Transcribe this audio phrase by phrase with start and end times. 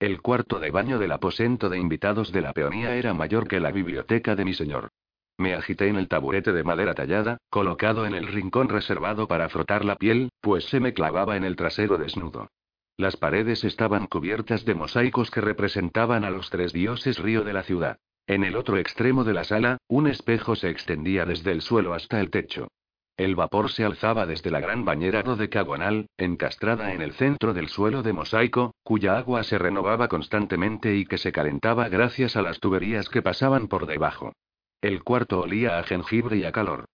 [0.00, 3.70] El cuarto de baño del aposento de invitados de la peonía era mayor que la
[3.70, 4.90] biblioteca de mi señor.
[5.38, 9.84] Me agité en el taburete de madera tallada, colocado en el rincón reservado para frotar
[9.84, 12.50] la piel, pues se me clavaba en el trasero desnudo.
[12.96, 17.64] Las paredes estaban cubiertas de mosaicos que representaban a los tres dioses río de la
[17.64, 17.98] ciudad.
[18.26, 22.20] En el otro extremo de la sala, un espejo se extendía desde el suelo hasta
[22.20, 22.68] el techo.
[23.16, 28.02] El vapor se alzaba desde la gran bañera dodecagonal, encastrada en el centro del suelo
[28.02, 33.08] de mosaico, cuya agua se renovaba constantemente y que se calentaba gracias a las tuberías
[33.08, 34.32] que pasaban por debajo.
[34.80, 36.86] El cuarto olía a jengibre y a calor.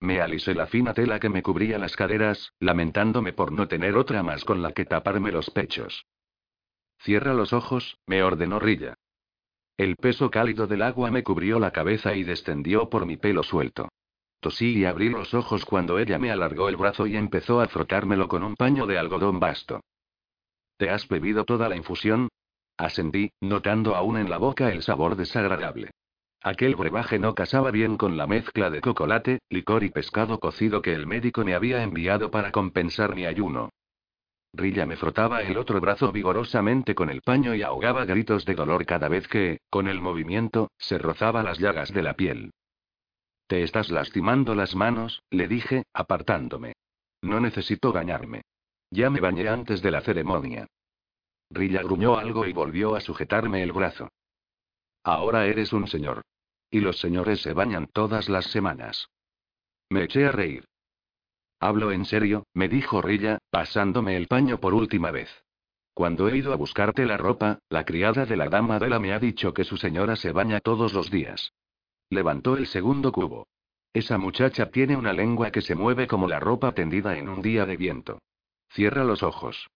[0.00, 4.24] Me alisé la fina tela que me cubría las caderas, lamentándome por no tener otra
[4.24, 6.06] más con la que taparme los pechos.
[6.98, 8.94] Cierra los ojos, me ordenó Rilla.
[9.76, 13.88] El peso cálido del agua me cubrió la cabeza y descendió por mi pelo suelto.
[14.40, 18.28] Tosí y abrí los ojos cuando ella me alargó el brazo y empezó a frotármelo
[18.28, 19.80] con un paño de algodón vasto.
[20.76, 22.28] ¿Te has bebido toda la infusión?
[22.76, 25.90] Asentí, notando aún en la boca el sabor desagradable.
[26.42, 30.92] Aquel brebaje no casaba bien con la mezcla de chocolate, licor y pescado cocido que
[30.92, 33.70] el médico me había enviado para compensar mi ayuno.
[34.52, 38.86] Rilla me frotaba el otro brazo vigorosamente con el paño y ahogaba gritos de dolor
[38.86, 42.52] cada vez que, con el movimiento, se rozaba las llagas de la piel.
[43.46, 46.74] Te estás lastimando las manos, le dije, apartándome.
[47.22, 48.42] No necesito gañarme.
[48.90, 50.66] Ya me bañé antes de la ceremonia.
[51.50, 54.08] Rilla gruñó algo y volvió a sujetarme el brazo.
[55.04, 56.22] Ahora eres un señor.
[56.70, 59.08] Y los señores se bañan todas las semanas.
[59.88, 60.64] Me eché a reír.
[61.60, 65.30] Hablo en serio, me dijo Rilla, pasándome el paño por última vez.
[65.94, 69.12] Cuando he ido a buscarte la ropa, la criada de la dama de la me
[69.12, 71.52] ha dicho que su señora se baña todos los días.
[72.10, 73.48] Levantó el segundo cubo.
[73.92, 77.66] Esa muchacha tiene una lengua que se mueve como la ropa tendida en un día
[77.66, 78.18] de viento.
[78.70, 79.68] Cierra los ojos.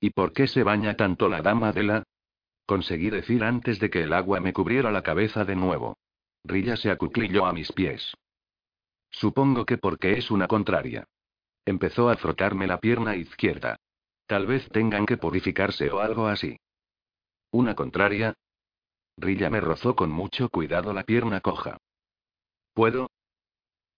[0.00, 2.02] ¿Y por qué se baña tanto la dama de la?
[2.66, 5.96] Conseguí decir antes de que el agua me cubriera la cabeza de nuevo.
[6.44, 8.14] Rilla se acuclilló a mis pies.
[9.10, 11.04] Supongo que porque es una contraria.
[11.64, 13.76] Empezó a frotarme la pierna izquierda.
[14.26, 16.58] Tal vez tengan que purificarse o algo así.
[17.50, 18.34] ¿Una contraria?
[19.16, 21.78] Rilla me rozó con mucho cuidado la pierna coja.
[22.72, 23.10] ¿Puedo?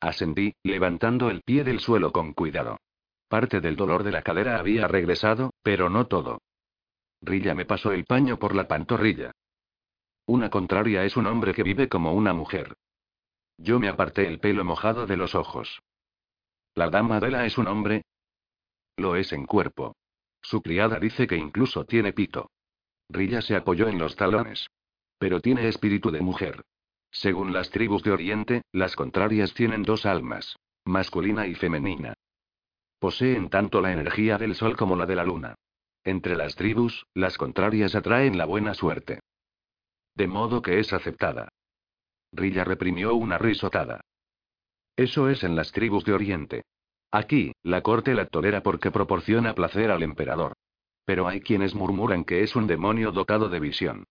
[0.01, 2.79] Asentí, levantando el pie del suelo con cuidado.
[3.29, 6.41] Parte del dolor de la cadera había regresado, pero no todo.
[7.23, 9.33] Rilla me pasó el paño por la pantorrilla.
[10.27, 12.77] Una contraria es un hombre que vive como una mujer.
[13.59, 15.81] Yo me aparté el pelo mojado de los ojos.
[16.75, 18.03] ¿La dama Dela es un hombre?
[18.97, 19.97] Lo es en cuerpo.
[20.43, 22.51] Su criada dice que incluso tiene pito.
[23.09, 24.67] Rilla se apoyó en los talones.
[25.19, 26.65] Pero tiene espíritu de mujer.
[27.11, 32.15] Según las tribus de Oriente, las contrarias tienen dos almas, masculina y femenina.
[32.99, 35.55] Poseen tanto la energía del sol como la de la luna.
[36.05, 39.21] Entre las tribus, las contrarias atraen la buena suerte.
[40.15, 41.49] De modo que es aceptada.
[42.33, 44.01] Rilla reprimió una risotada.
[44.97, 46.63] Eso es en las tribus de Oriente.
[47.11, 50.55] Aquí, la corte la tolera porque proporciona placer al emperador.
[51.05, 54.05] Pero hay quienes murmuran que es un demonio dotado de visión.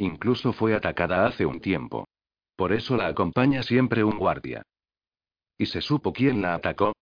[0.00, 2.08] Incluso fue atacada hace un tiempo.
[2.56, 4.62] Por eso la acompaña siempre un guardia.
[5.58, 6.94] ¿Y se supo quién la atacó?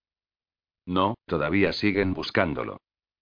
[0.85, 2.79] No, todavía siguen buscándolo.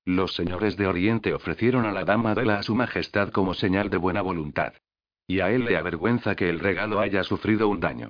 [0.06, 3.90] Los señores de Oriente ofrecieron a la dama de la a su majestad como señal
[3.90, 4.72] de buena voluntad.
[5.26, 8.08] Y a él le avergüenza que el regalo haya sufrido un daño.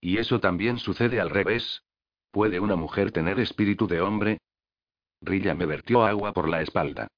[0.00, 1.82] ¿Y eso también sucede al revés?
[2.30, 4.38] ¿Puede una mujer tener espíritu de hombre?
[5.20, 7.08] Rilla me vertió agua por la espalda.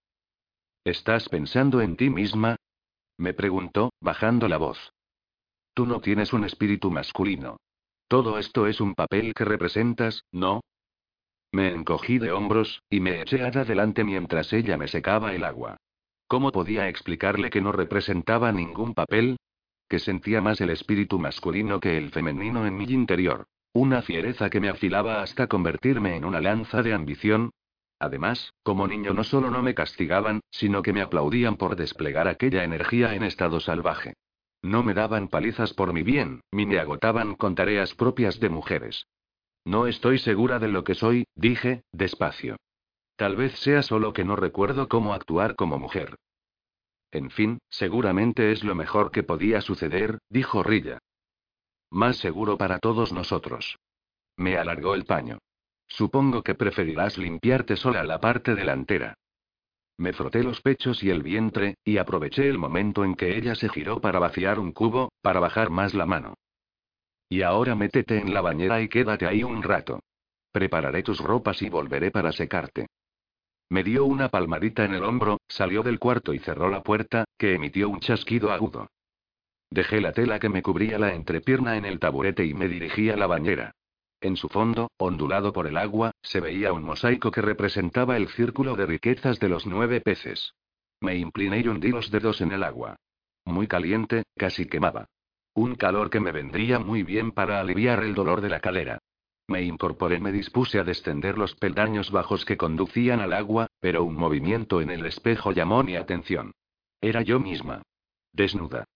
[0.82, 2.56] ¿Estás pensando en ti misma?
[3.18, 4.92] Me preguntó, bajando la voz.
[5.74, 7.58] Tú no tienes un espíritu masculino.
[8.08, 10.60] Todo esto es un papel que representas, ¿no?
[11.52, 15.76] Me encogí de hombros, y me eché adelante mientras ella me secaba el agua.
[16.26, 19.36] ¿Cómo podía explicarle que no representaba ningún papel?
[19.88, 23.46] Que sentía más el espíritu masculino que el femenino en mi interior.
[23.72, 27.50] Una fiereza que me afilaba hasta convertirme en una lanza de ambición.
[27.98, 32.64] Además, como niño no solo no me castigaban, sino que me aplaudían por desplegar aquella
[32.64, 34.14] energía en estado salvaje.
[34.62, 39.06] No me daban palizas por mi bien, ni me agotaban con tareas propias de mujeres.
[39.64, 42.56] No estoy segura de lo que soy, dije, despacio.
[43.16, 46.16] Tal vez sea solo que no recuerdo cómo actuar como mujer.
[47.12, 50.98] En fin, seguramente es lo mejor que podía suceder, dijo Rilla.
[51.90, 53.78] Más seguro para todos nosotros.
[54.36, 55.38] Me alargó el paño.
[55.86, 59.14] Supongo que preferirás limpiarte sola la parte delantera.
[59.96, 63.68] Me froté los pechos y el vientre, y aproveché el momento en que ella se
[63.68, 66.34] giró para vaciar un cubo, para bajar más la mano.
[67.28, 70.00] Y ahora métete en la bañera y quédate ahí un rato.
[70.52, 72.86] Prepararé tus ropas y volveré para secarte.
[73.70, 77.54] Me dio una palmadita en el hombro, salió del cuarto y cerró la puerta, que
[77.54, 78.88] emitió un chasquido agudo.
[79.70, 83.16] Dejé la tela que me cubría la entrepierna en el taburete y me dirigí a
[83.16, 83.72] la bañera.
[84.24, 88.74] En su fondo, ondulado por el agua, se veía un mosaico que representaba el círculo
[88.74, 90.54] de riquezas de los nueve peces.
[91.02, 92.96] Me incliné y hundí los dedos en el agua.
[93.44, 95.10] Muy caliente, casi quemaba.
[95.52, 98.98] Un calor que me vendría muy bien para aliviar el dolor de la cadera.
[99.46, 104.14] Me incorporé, me dispuse a descender los peldaños bajos que conducían al agua, pero un
[104.14, 106.52] movimiento en el espejo llamó mi atención.
[106.98, 107.82] Era yo misma.
[108.32, 108.86] Desnuda.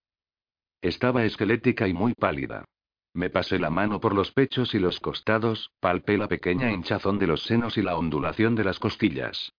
[0.81, 2.65] Estaba esquelética y muy pálida.
[3.13, 7.27] Me pasé la mano por los pechos y los costados, palpé la pequeña hinchazón de
[7.27, 9.51] los senos y la ondulación de las costillas.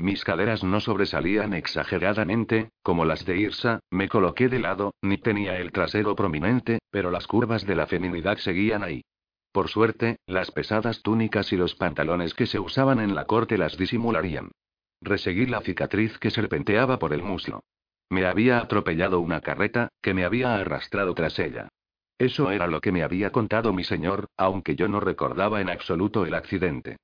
[0.00, 5.56] Mis caderas no sobresalían exageradamente, como las de Irsa, me coloqué de lado, ni tenía
[5.58, 9.02] el trasero prominente, pero las curvas de la feminidad seguían ahí.
[9.50, 13.76] Por suerte, las pesadas túnicas y los pantalones que se usaban en la corte las
[13.76, 14.52] disimularían.
[15.00, 17.64] Reseguí la cicatriz que serpenteaba por el muslo.
[18.10, 21.68] Me había atropellado una carreta, que me había arrastrado tras ella.
[22.18, 26.26] Eso era lo que me había contado mi señor, aunque yo no recordaba en absoluto
[26.26, 26.96] el accidente.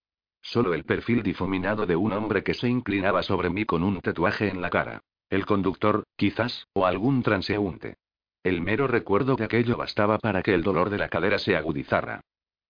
[0.42, 4.48] Solo el perfil difuminado de un hombre que se inclinaba sobre mí con un tatuaje
[4.48, 5.00] en la cara.
[5.30, 7.96] El conductor, quizás, o algún transeúnte.
[8.42, 12.20] El mero recuerdo de aquello bastaba para que el dolor de la cadera se agudizara.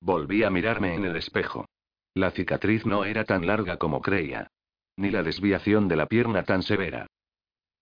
[0.01, 1.67] Volví a mirarme en el espejo.
[2.15, 4.49] La cicatriz no era tan larga como creía.
[4.97, 7.09] Ni la desviación de la pierna tan severa.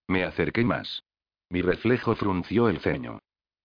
[0.09, 1.03] Me acerqué más.
[1.51, 3.19] Mi reflejo frunció el ceño.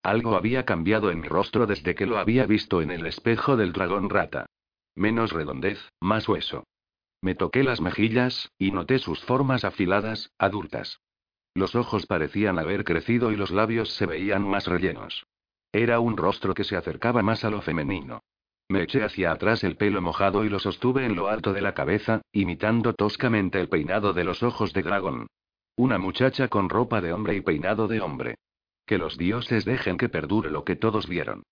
[0.03, 3.73] Algo había cambiado en mi rostro desde que lo había visto en el espejo del
[3.73, 4.45] dragón rata.
[4.95, 6.63] Menos redondez, más hueso.
[7.21, 11.01] Me toqué las mejillas, y noté sus formas afiladas, adultas.
[11.53, 15.25] Los ojos parecían haber crecido y los labios se veían más rellenos.
[15.71, 18.21] Era un rostro que se acercaba más a lo femenino.
[18.69, 21.73] Me eché hacia atrás el pelo mojado y lo sostuve en lo alto de la
[21.73, 25.27] cabeza, imitando toscamente el peinado de los ojos de dragón.
[25.75, 28.35] Una muchacha con ropa de hombre y peinado de hombre.
[28.87, 31.43] Que los dioses dejen que perdure lo que todos vieron.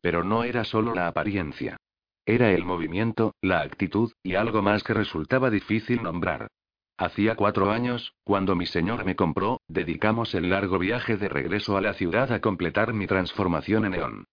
[0.00, 1.76] Pero no era solo la apariencia.
[2.24, 6.48] Era el movimiento, la actitud, y algo más que resultaba difícil nombrar.
[6.96, 11.80] Hacía cuatro años, cuando mi señor me compró, dedicamos el largo viaje de regreso a
[11.80, 14.24] la ciudad a completar mi transformación en Eón.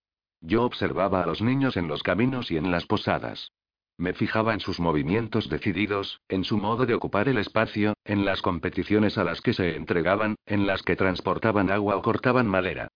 [0.42, 3.52] Yo observaba a los niños en los caminos y en las posadas.
[3.98, 8.44] Me fijaba en sus movimientos decididos, en su modo de ocupar el espacio, en las
[8.44, 12.90] competiciones a las que se entregaban, en las que transportaban agua o cortaban madera.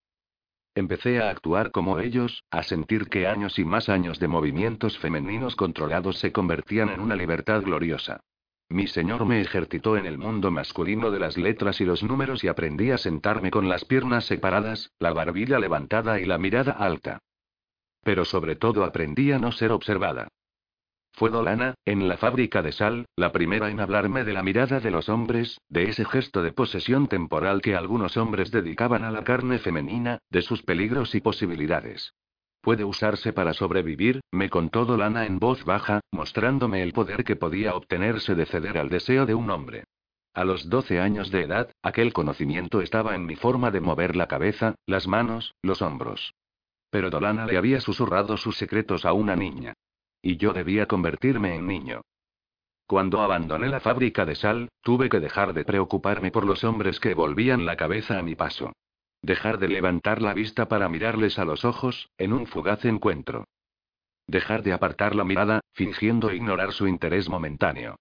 [0.75, 5.55] Empecé a actuar como ellos, a sentir que años y más años de movimientos femeninos
[5.55, 8.21] controlados se convertían en una libertad gloriosa.
[8.69, 12.47] Mi señor me ejercitó en el mundo masculino de las letras y los números y
[12.47, 17.19] aprendí a sentarme con las piernas separadas, la barbilla levantada y la mirada alta.
[18.03, 20.29] Pero sobre todo aprendí a no ser observada.
[21.13, 24.91] Fue Dolana, en la fábrica de sal, la primera en hablarme de la mirada de
[24.91, 29.59] los hombres, de ese gesto de posesión temporal que algunos hombres dedicaban a la carne
[29.59, 32.13] femenina, de sus peligros y posibilidades.
[32.61, 37.75] Puede usarse para sobrevivir, me contó Dolana en voz baja, mostrándome el poder que podía
[37.75, 39.83] obtenerse de ceder al deseo de un hombre.
[40.33, 44.27] A los 12 años de edad, aquel conocimiento estaba en mi forma de mover la
[44.27, 46.33] cabeza, las manos, los hombros.
[46.89, 49.73] Pero Dolana le había susurrado sus secretos a una niña.
[50.21, 52.01] Y yo debía convertirme en niño.
[52.85, 57.13] Cuando abandoné la fábrica de sal, tuve que dejar de preocuparme por los hombres que
[57.13, 58.73] volvían la cabeza a mi paso.
[59.21, 63.45] Dejar de levantar la vista para mirarles a los ojos, en un fugaz encuentro.
[64.27, 67.95] Dejar de apartar la mirada, fingiendo ignorar su interés momentáneo.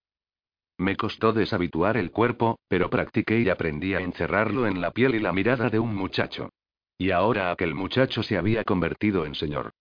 [0.78, 5.18] Me costó deshabituar el cuerpo, pero practiqué y aprendí a encerrarlo en la piel y
[5.18, 6.48] la mirada de un muchacho.
[6.96, 9.72] Y ahora aquel muchacho se había convertido en señor.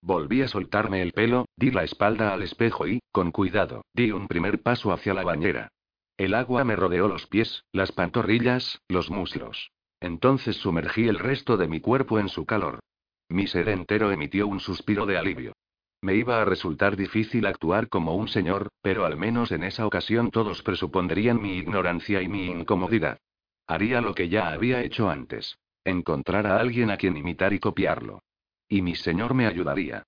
[0.00, 4.28] Volví a soltarme el pelo, di la espalda al espejo y, con cuidado, di un
[4.28, 5.68] primer paso hacia la bañera.
[6.16, 9.70] El agua me rodeó los pies, las pantorrillas, los muslos.
[10.00, 12.80] Entonces sumergí el resto de mi cuerpo en su calor.
[13.28, 15.52] Mi ser entero emitió un suspiro de alivio.
[16.00, 20.30] Me iba a resultar difícil actuar como un señor, pero al menos en esa ocasión
[20.30, 23.18] todos presupondrían mi ignorancia y mi incomodidad.
[23.66, 25.58] Haría lo que ya había hecho antes.
[25.84, 28.20] Encontrar a alguien a quien imitar y copiarlo.
[28.68, 30.04] Y mi señor me ayudaría.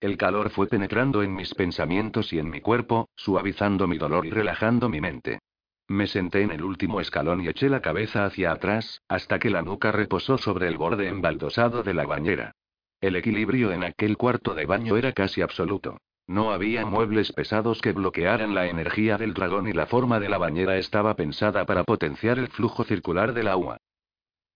[0.00, 4.30] El calor fue penetrando en mis pensamientos y en mi cuerpo, suavizando mi dolor y
[4.30, 5.40] relajando mi mente.
[5.88, 9.62] Me senté en el último escalón y eché la cabeza hacia atrás, hasta que la
[9.62, 12.52] nuca reposó sobre el borde embaldosado de la bañera.
[13.00, 15.98] El equilibrio en aquel cuarto de baño era casi absoluto.
[16.26, 20.38] No había muebles pesados que bloquearan la energía del dragón y la forma de la
[20.38, 23.78] bañera estaba pensada para potenciar el flujo circular del agua.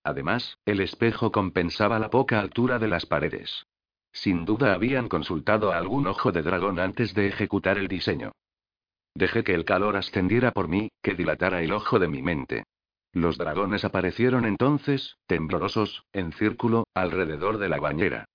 [0.06, 3.66] Además, el espejo compensaba la poca altura de las paredes.
[4.12, 8.30] Sin duda habían consultado a algún ojo de dragón antes de ejecutar el diseño.
[9.16, 12.62] Dejé que el calor ascendiera por mí, que dilatara el ojo de mi mente.
[13.12, 18.26] Los dragones aparecieron entonces, temblorosos, en círculo, alrededor de la bañera.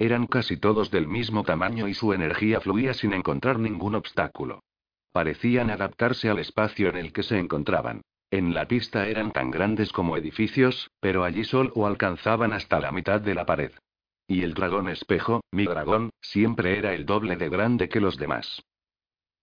[0.00, 4.64] Eran casi todos del mismo tamaño y su energía fluía sin encontrar ningún obstáculo.
[5.12, 8.02] Parecían adaptarse al espacio en el que se encontraban.
[8.30, 13.20] En la pista eran tan grandes como edificios, pero allí solo alcanzaban hasta la mitad
[13.20, 13.72] de la pared.
[14.28, 18.62] Y el dragón espejo, mi dragón, siempre era el doble de grande que los demás.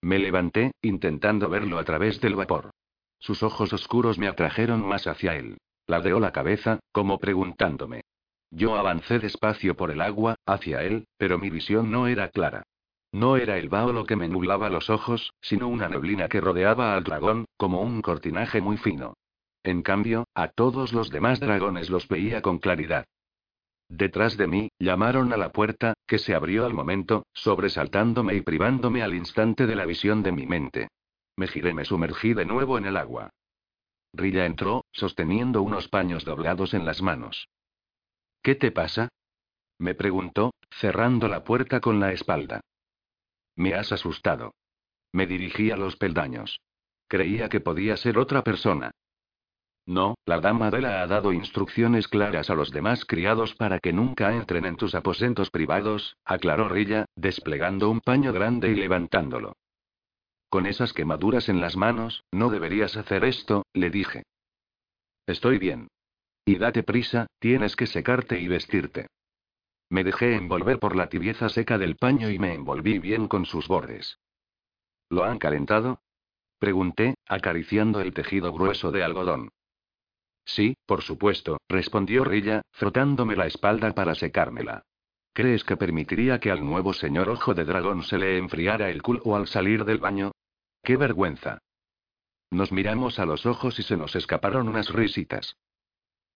[0.01, 2.71] Me levanté, intentando verlo a través del vapor.
[3.19, 5.57] Sus ojos oscuros me atrajeron más hacia él.
[5.87, 8.03] Ladeó la cabeza, como preguntándome.
[8.51, 12.63] Yo avancé despacio por el agua, hacia él, pero mi visión no era clara.
[13.11, 16.95] No era el vaho lo que me nublaba los ojos, sino una neblina que rodeaba
[16.95, 19.15] al dragón, como un cortinaje muy fino.
[19.63, 23.05] En cambio, a todos los demás dragones los veía con claridad.
[23.89, 29.01] Detrás de mí, llamaron a la puerta, que se abrió al momento, sobresaltándome y privándome
[29.01, 30.89] al instante de la visión de mi mente.
[31.37, 33.29] Me giré, me sumergí de nuevo en el agua.
[34.13, 37.47] Rilla entró, sosteniendo unos paños doblados en las manos.
[38.41, 39.09] ¿Qué te pasa?
[39.79, 42.61] me preguntó, cerrando la puerta con la espalda.
[43.57, 44.53] Me has asustado.
[45.11, 46.61] Me dirigí a los peldaños.
[47.09, 48.91] Creía que podía ser otra persona.
[49.85, 54.33] No, la dama Dela ha dado instrucciones claras a los demás criados para que nunca
[54.35, 59.55] entren en tus aposentos privados, aclaró Rilla, desplegando un paño grande y levantándolo.
[60.49, 64.23] Con esas quemaduras en las manos, no deberías hacer esto, le dije.
[65.25, 65.87] Estoy bien.
[66.45, 69.07] Y date prisa, tienes que secarte y vestirte.
[69.89, 73.67] Me dejé envolver por la tibieza seca del paño y me envolví bien con sus
[73.67, 74.19] bordes.
[75.09, 76.01] ¿Lo han calentado?
[76.59, 79.49] Pregunté, acariciando el tejido grueso de algodón.
[80.43, 84.83] Sí, por supuesto, respondió Rilla, frotándome la espalda para secármela.
[85.33, 89.35] ¿Crees que permitiría que al nuevo señor Ojo de Dragón se le enfriara el culo
[89.35, 90.31] al salir del baño?
[90.83, 91.59] ¡Qué vergüenza!
[92.49, 95.57] Nos miramos a los ojos y se nos escaparon unas risitas.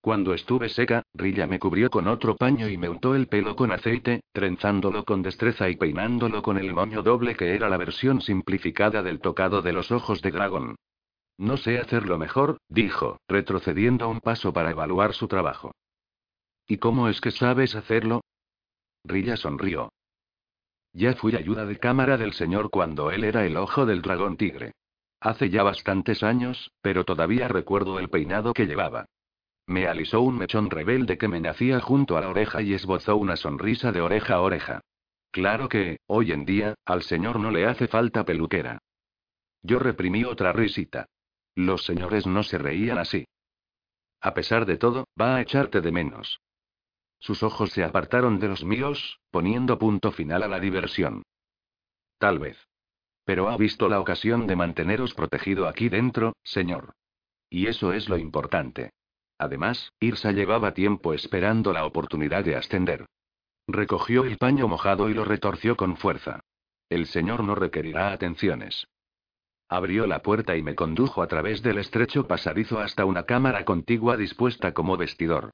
[0.01, 3.71] Cuando estuve seca, Rilla me cubrió con otro paño y me untó el pelo con
[3.71, 9.03] aceite, trenzándolo con destreza y peinándolo con el moño doble que era la versión simplificada
[9.03, 10.75] del tocado de los ojos de dragón.
[11.37, 15.71] No sé hacerlo mejor, dijo, retrocediendo un paso para evaluar su trabajo.
[16.67, 18.21] ¿Y cómo es que sabes hacerlo?
[19.03, 19.91] Rilla sonrió.
[20.93, 24.73] Ya fui ayuda de cámara del señor cuando él era el ojo del dragón tigre.
[25.19, 29.05] Hace ya bastantes años, pero todavía recuerdo el peinado que llevaba.
[29.67, 33.35] Me alisó un mechón rebelde que me nacía junto a la oreja y esbozó una
[33.35, 34.81] sonrisa de oreja a oreja.
[35.31, 38.79] Claro que, hoy en día, al señor no le hace falta peluquera.
[39.63, 41.05] Yo reprimí otra risita.
[41.55, 43.25] Los señores no se reían así.
[44.19, 46.41] A pesar de todo, va a echarte de menos.
[47.19, 51.23] Sus ojos se apartaron de los míos, poniendo punto final a la diversión.
[52.17, 52.57] Tal vez.
[53.23, 56.93] Pero ha visto la ocasión de manteneros protegido aquí dentro, señor.
[57.49, 58.91] Y eso es lo importante.
[59.41, 63.07] Además, Irsa llevaba tiempo esperando la oportunidad de ascender.
[63.67, 66.41] Recogió el paño mojado y lo retorció con fuerza.
[66.89, 68.85] El señor no requerirá atenciones.
[69.67, 74.15] Abrió la puerta y me condujo a través del estrecho pasadizo hasta una cámara contigua
[74.15, 75.49] dispuesta como vestidor.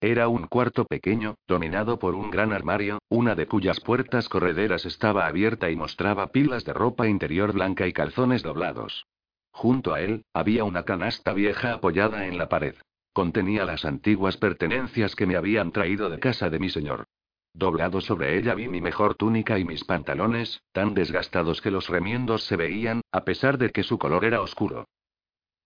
[0.00, 5.26] Era un cuarto pequeño, dominado por un gran armario, una de cuyas puertas correderas estaba
[5.26, 9.04] abierta y mostraba pilas de ropa interior blanca y calzones doblados.
[9.50, 12.76] Junto a él, había una canasta vieja apoyada en la pared.
[13.12, 17.06] Contenía las antiguas pertenencias que me habían traído de casa de mi señor.
[17.54, 22.44] Doblado sobre ella vi mi mejor túnica y mis pantalones, tan desgastados que los remiendos
[22.44, 24.88] se veían, a pesar de que su color era oscuro.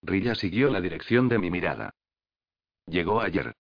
[0.03, 1.95] Rilla siguió la dirección de mi mirada.
[2.87, 3.55] Llegó ayer.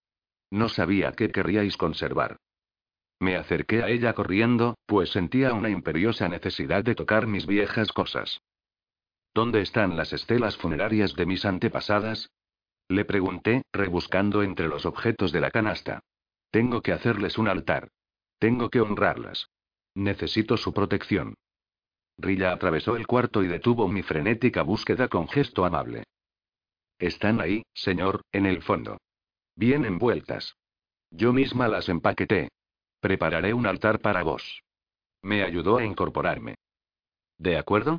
[0.51, 2.39] No sabía qué querríais conservar.
[3.21, 8.41] Me acerqué a ella corriendo, pues sentía una imperiosa necesidad de tocar mis viejas cosas.
[9.33, 12.31] ¿Dónde están las estelas funerarias de mis antepasadas?
[12.89, 16.01] Le pregunté, rebuscando entre los objetos de la canasta.
[16.51, 17.89] Tengo que hacerles un altar.
[18.39, 19.49] Tengo que honrarlas.
[19.95, 21.35] Necesito su protección.
[22.19, 26.05] Rilla atravesó el cuarto y detuvo mi frenética búsqueda con gesto amable.
[26.99, 28.99] Están ahí, señor, en el fondo.
[29.55, 30.57] Bien envueltas.
[31.11, 32.49] Yo misma las empaqueté.
[33.01, 34.63] Prepararé un altar para vos.
[35.23, 36.55] Me ayudó a incorporarme.
[37.39, 37.99] ¿De acuerdo?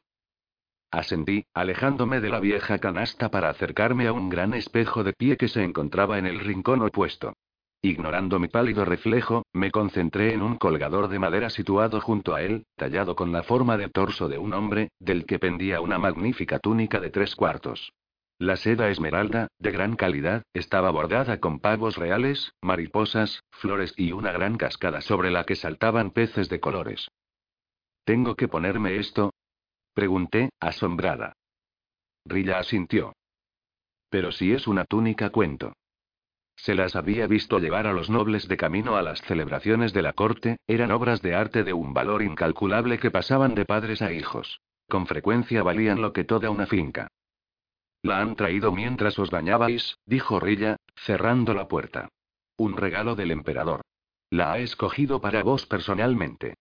[0.91, 5.50] Asentí, alejándome de la vieja canasta para acercarme a un gran espejo de pie que
[5.50, 7.34] se encontraba en el rincón opuesto.
[7.82, 12.65] Ignorando mi pálido reflejo, me concentré en un colgador de madera situado junto a él,
[12.75, 17.00] tallado con la forma de torso de un hombre, del que pendía una magnífica túnica
[17.00, 17.94] de tres cuartos.
[18.39, 24.32] La seda esmeralda, de gran calidad, estaba bordada con pavos reales, mariposas, flores y una
[24.32, 27.08] gran cascada sobre la que saltaban peces de colores.
[28.06, 29.32] ¿Tengo que ponerme esto?
[29.97, 31.33] Pregunté, asombrada.
[32.23, 33.13] Rilla asintió.
[34.11, 35.73] Pero si es una túnica, cuento.
[36.55, 40.13] Se las había visto llevar a los nobles de camino a las celebraciones de la
[40.13, 44.61] corte, eran obras de arte de un valor incalculable que pasaban de padres a hijos.
[44.87, 47.07] Con frecuencia valían lo que toda una finca.
[48.03, 52.07] La han traído mientras os bañabais, dijo Rilla, cerrando la puerta.
[52.55, 53.81] Un regalo del emperador.
[54.29, 56.53] La ha escogido para vos personalmente.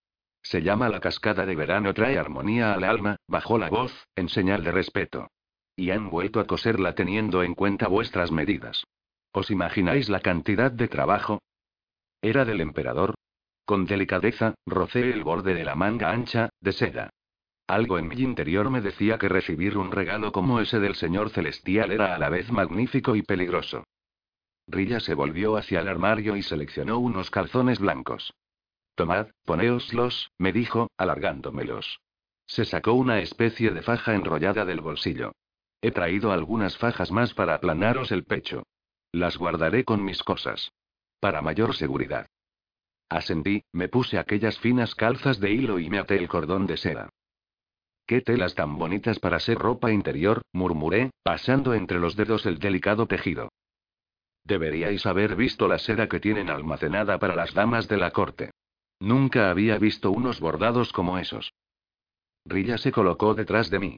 [0.48, 4.62] Se llama la cascada de verano, trae armonía al alma, bajó la voz, en señal
[4.62, 5.26] de respeto.
[5.74, 8.84] Y han vuelto a coserla teniendo en cuenta vuestras medidas.
[9.32, 11.42] ¿Os imagináis la cantidad de trabajo?
[12.22, 13.14] Era del emperador.
[13.64, 17.10] Con delicadeza, rocé el borde de la manga ancha, de seda.
[17.66, 21.90] Algo en mi interior me decía que recibir un regalo como ese del Señor Celestial
[21.90, 23.82] era a la vez magnífico y peligroso.
[24.68, 28.32] Rilla se volvió hacia el armario y seleccionó unos calzones blancos.
[28.96, 32.00] Tomad, ponéoslos, me dijo, alargándomelos.
[32.46, 35.32] Se sacó una especie de faja enrollada del bolsillo.
[35.82, 38.62] He traído algunas fajas más para aplanaros el pecho.
[39.12, 40.72] Las guardaré con mis cosas.
[41.20, 42.26] Para mayor seguridad.
[43.10, 47.10] Asentí, me puse aquellas finas calzas de hilo y me até el cordón de seda.
[48.06, 53.06] Qué telas tan bonitas para ser ropa interior, murmuré, pasando entre los dedos el delicado
[53.06, 53.50] tejido.
[54.44, 58.52] Deberíais haber visto la seda que tienen almacenada para las damas de la corte.
[59.00, 61.52] Nunca había visto unos bordados como esos.
[62.44, 63.96] Rilla se colocó detrás de mí.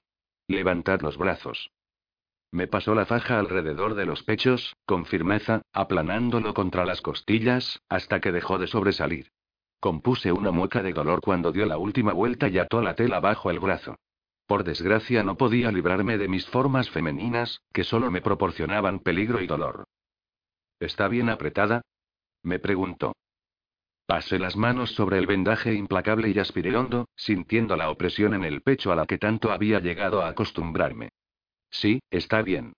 [0.49, 1.71] Levantad los brazos.
[2.51, 8.21] Me pasó la faja alrededor de los pechos, con firmeza, aplanándolo contra las costillas, hasta
[8.21, 9.31] que dejó de sobresalir.
[9.81, 13.51] Compuse una mueca de dolor cuando dio la última vuelta y ató la tela bajo
[13.51, 13.97] el brazo.
[14.47, 19.47] Por desgracia no podía librarme de mis formas femeninas, que solo me proporcionaban peligro y
[19.47, 19.85] dolor.
[20.81, 21.83] ¿Está bien apretada?
[22.43, 23.13] me preguntó.
[24.09, 28.63] Pasé las manos sobre el vendaje implacable y aspiré hondo, sintiendo la opresión en el
[28.63, 31.11] pecho a la que tanto había llegado a acostumbrarme.
[31.69, 32.73] Sí, está bien.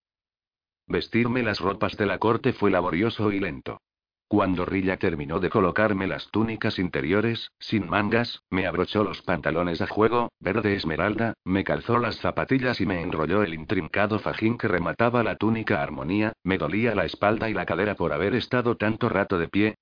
[0.89, 3.81] Vestirme las ropas de la corte fue laborioso y lento.
[4.27, 9.87] Cuando Rilla terminó de colocarme las túnicas interiores, sin mangas, me abrochó los pantalones a
[9.87, 15.23] juego, verde esmeralda, me calzó las zapatillas y me enrolló el intrincado fajín que remataba
[15.23, 19.39] la túnica armonía, me dolía la espalda y la cadera por haber estado tanto rato
[19.39, 19.77] de pie.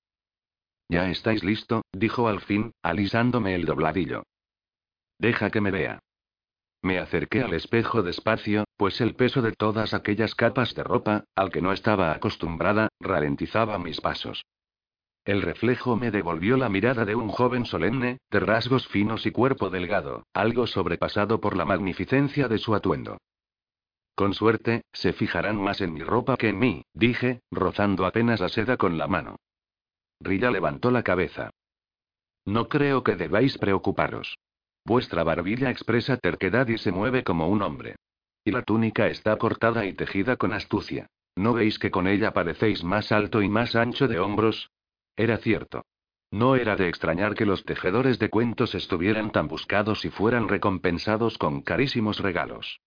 [0.89, 4.23] Ya estáis listo, dijo al fin, alisándome el dobladillo.
[5.19, 5.99] Deja que me vea.
[6.81, 11.51] Me acerqué al espejo despacio, pues el peso de todas aquellas capas de ropa, al
[11.51, 14.45] que no estaba acostumbrada, ralentizaba mis pasos.
[15.25, 19.69] El reflejo me devolvió la mirada de un joven solemne, de rasgos finos y cuerpo
[19.69, 23.17] delgado, algo sobrepasado por la magnificencia de su atuendo.
[24.15, 28.49] Con suerte, se fijarán más en mi ropa que en mí, dije, rozando apenas la
[28.49, 29.35] seda con la mano.
[30.19, 31.51] Rilla levantó la cabeza.
[32.45, 34.37] No creo que debáis preocuparos.
[34.85, 37.95] Vuestra barbilla expresa terquedad y se mueve como un hombre.
[38.43, 41.07] Y la túnica está cortada y tejida con astucia.
[41.35, 44.71] ¿No veis que con ella parecéis más alto y más ancho de hombros?
[45.15, 45.83] Era cierto.
[46.31, 51.37] No era de extrañar que los tejedores de cuentos estuvieran tan buscados y fueran recompensados
[51.37, 52.81] con carísimos regalos.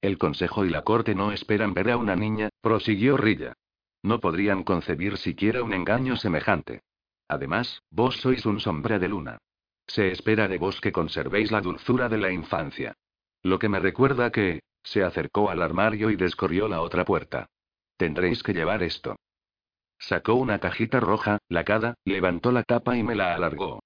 [0.00, 3.54] El consejo y la corte no esperan ver a una niña, prosiguió Rilla.
[4.02, 6.82] No podrían concebir siquiera un engaño semejante.
[7.28, 9.38] Además, vos sois un sombra de luna.
[9.86, 12.94] Se espera de vos que conservéis la dulzura de la infancia.
[13.42, 14.62] Lo que me recuerda que...
[14.82, 17.50] Se acercó al armario y descorrió la otra puerta.
[17.98, 19.16] Tendréis que llevar esto.
[19.98, 23.80] Sacó una cajita roja, lacada, levantó la tapa y me la alargó.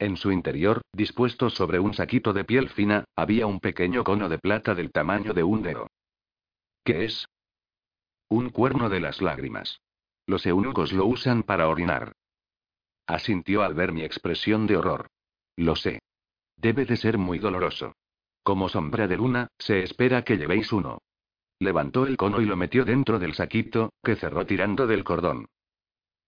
[0.00, 4.38] En su interior, dispuesto sobre un saquito de piel fina, había un pequeño cono de
[4.38, 5.86] plata del tamaño de un dedo.
[6.82, 7.26] ¿Qué es?
[8.30, 9.80] Un cuerno de las lágrimas.
[10.26, 12.12] Los eunucos lo usan para orinar.
[13.06, 15.08] Asintió al ver mi expresión de horror.
[15.56, 16.00] Lo sé.
[16.56, 17.94] Debe de ser muy doloroso.
[18.42, 20.98] Como sombra de luna, se espera que llevéis uno.
[21.58, 25.46] Levantó el cono y lo metió dentro del saquito, que cerró tirando del cordón.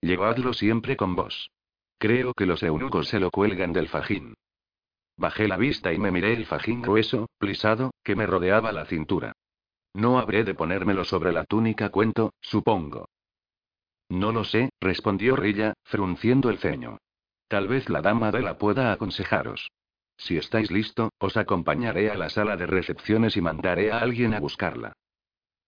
[0.00, 1.50] Llevadlo siempre con vos.
[1.98, 4.34] Creo que los eunucos se lo cuelgan del fajín.
[5.18, 9.34] Bajé la vista y me miré el fajín grueso, plisado, que me rodeaba la cintura.
[9.94, 13.08] No habré de ponérmelo sobre la túnica, cuento, supongo.
[14.08, 16.98] No lo sé, respondió Rilla, frunciendo el ceño.
[17.48, 19.70] Tal vez la dama de la pueda aconsejaros.
[20.16, 24.40] Si estáis listo, os acompañaré a la sala de recepciones y mandaré a alguien a
[24.40, 24.92] buscarla.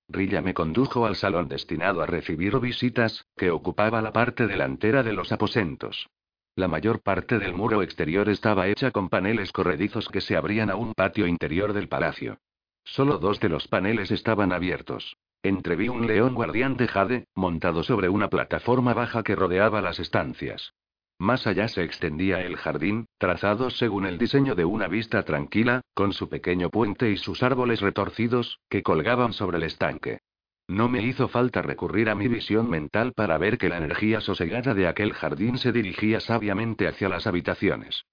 [0.08, 5.12] Rilla me condujo al salón destinado a recibir visitas, que ocupaba la parte delantera de
[5.12, 6.08] los aposentos.
[6.54, 10.76] La mayor parte del muro exterior estaba hecha con paneles corredizos que se abrían a
[10.76, 12.38] un patio interior del palacio.
[12.84, 15.16] Solo dos de los paneles estaban abiertos.
[15.42, 20.74] Entreví un león guardián de jade, montado sobre una plataforma baja que rodeaba las estancias.
[21.18, 26.12] Más allá se extendía el jardín, trazado según el diseño de una vista tranquila, con
[26.12, 30.20] su pequeño puente y sus árboles retorcidos, que colgaban sobre el estanque.
[30.68, 34.74] No me hizo falta recurrir a mi visión mental para ver que la energía sosegada
[34.74, 38.04] de aquel jardín se dirigía sabiamente hacia las habitaciones.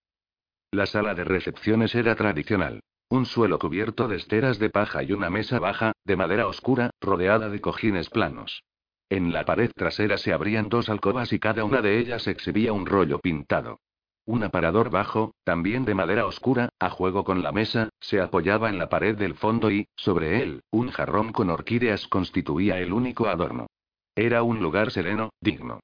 [0.72, 2.82] La sala de recepciones era tradicional.
[3.12, 7.50] Un suelo cubierto de esteras de paja y una mesa baja, de madera oscura, rodeada
[7.50, 8.64] de cojines planos.
[9.10, 12.86] En la pared trasera se abrían dos alcobas y cada una de ellas exhibía un
[12.86, 13.80] rollo pintado.
[14.26, 18.78] Un aparador bajo, también de madera oscura, a juego con la mesa, se apoyaba en
[18.78, 23.66] la pared del fondo y, sobre él, un jarrón con orquídeas constituía el único adorno.
[24.14, 25.80] Era un lugar sereno, digno.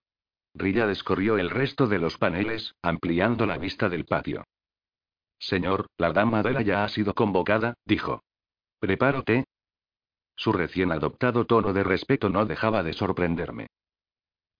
[0.54, 4.44] Rilla descorrió el resto de los paneles, ampliando la vista del patio.
[5.46, 8.24] Señor, la dama de la ya ha sido convocada, dijo.
[8.80, 9.46] Preparo té,
[10.36, 13.68] su recién adoptado tono de respeto no dejaba de sorprenderme.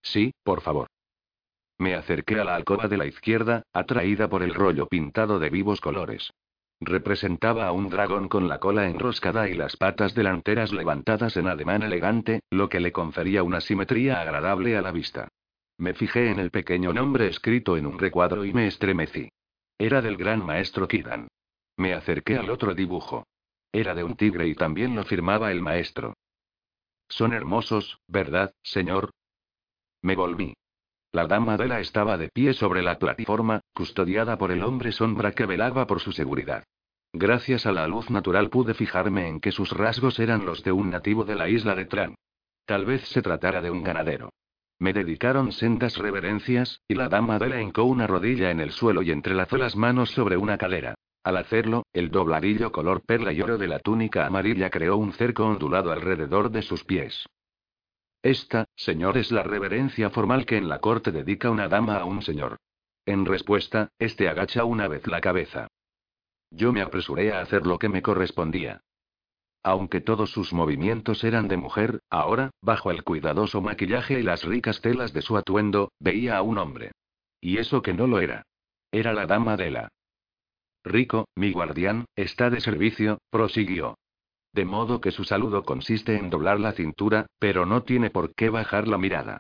[0.02, 0.88] Sí, por favor.
[1.78, 5.82] Me acerqué a la alcoba de la izquierda, atraída por el rollo pintado de vivos
[5.82, 6.32] colores.
[6.80, 11.84] Representaba a un dragón con la cola enroscada y las patas delanteras levantadas en ademán
[11.84, 15.30] elegante, lo que le confería una simetría agradable a la vista.
[15.78, 19.30] Me fijé en el pequeño nombre escrito en un recuadro y me estremecí.
[19.78, 21.28] Era del gran maestro Kidan.
[21.78, 23.26] Me acerqué al otro dibujo.
[23.74, 26.14] Era de un tigre y también lo firmaba el maestro.
[27.10, 29.12] Son hermosos, ¿verdad, señor?
[30.02, 30.54] Me volví.
[31.12, 35.46] La dama Dela estaba de pie sobre la plataforma, custodiada por el hombre sombra que
[35.46, 36.64] velaba por su seguridad.
[37.12, 40.90] Gracias a la luz natural pude fijarme en que sus rasgos eran los de un
[40.90, 42.16] nativo de la isla de Tran.
[42.66, 44.32] Tal vez se tratara de un ganadero.
[44.80, 49.12] Me dedicaron sendas reverencias, y la dama Dela hincó una rodilla en el suelo y
[49.12, 50.96] entrelazó las manos sobre una cadera.
[51.24, 55.46] Al hacerlo, el dobladillo color perla y oro de la túnica amarilla creó un cerco
[55.46, 57.26] ondulado alrededor de sus pies.
[58.22, 62.22] Esta, señor, es la reverencia formal que en la corte dedica una dama a un
[62.22, 62.58] señor.
[63.06, 65.68] En respuesta, este agacha una vez la cabeza.
[66.52, 68.82] Yo me apresuré a hacer lo que me correspondía.
[69.66, 74.80] Aunque todos sus movimientos eran de mujer, ahora, bajo el cuidadoso maquillaje y las ricas
[74.80, 76.92] telas de su atuendo, veía a un hombre.
[77.42, 78.44] Y eso que no lo era.
[78.92, 79.90] Era la dama de la
[80.84, 83.98] Rico, mi guardián, está de servicio, prosiguió.
[84.54, 88.52] De modo que su saludo consiste en doblar la cintura, pero no tiene por qué
[88.52, 89.40] bajar la mirada.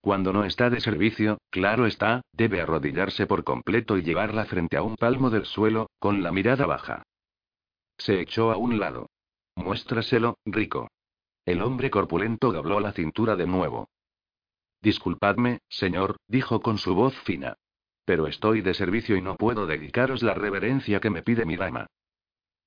[0.00, 4.82] Cuando no está de servicio, claro está, debe arrodillarse por completo y llevarla frente a
[4.82, 7.02] un palmo del suelo, con la mirada baja.
[7.98, 9.05] Se echó a un lado.
[9.56, 10.88] Muéstraselo, Rico.
[11.44, 13.88] El hombre corpulento dobló la cintura de nuevo.
[14.82, 17.56] Disculpadme, señor, dijo con su voz fina.
[18.04, 21.86] Pero estoy de servicio y no puedo dedicaros la reverencia que me pide mi dama.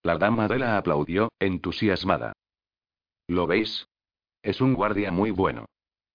[0.02, 2.34] La dama de la aplaudió, entusiasmada.
[3.28, 3.88] ¿Lo veis?
[4.42, 5.66] Es un guardia muy bueno.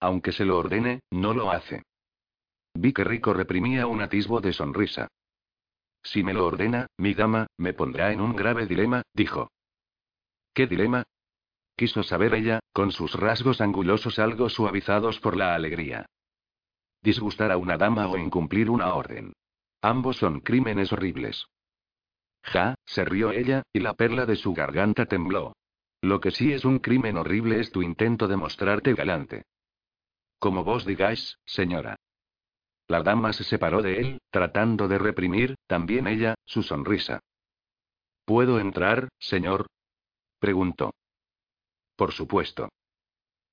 [0.01, 1.83] Aunque se lo ordene, no lo hace.
[2.75, 5.09] Vi que Rico reprimía un atisbo de sonrisa.
[6.03, 9.51] Si me lo ordena, mi dama, me pondrá en un grave dilema, dijo.
[10.55, 11.05] ¿Qué dilema?
[11.77, 16.07] Quiso saber ella, con sus rasgos angulosos algo suavizados por la alegría
[17.05, 19.35] disgustar a una dama o incumplir una orden.
[19.83, 21.47] Ambos son crímenes horribles.
[22.43, 25.53] Ja, se rió ella, y la perla de su garganta tembló.
[26.01, 29.45] Lo que sí es un crimen horrible es tu intento de mostrarte galante.
[30.39, 31.97] Como vos digáis, señora.
[32.89, 37.21] La dama se separó de él, tratando de reprimir, también ella, su sonrisa.
[38.25, 39.67] ¿Puedo entrar, señor?
[40.45, 40.93] Preguntó.
[41.97, 42.69] Por supuesto.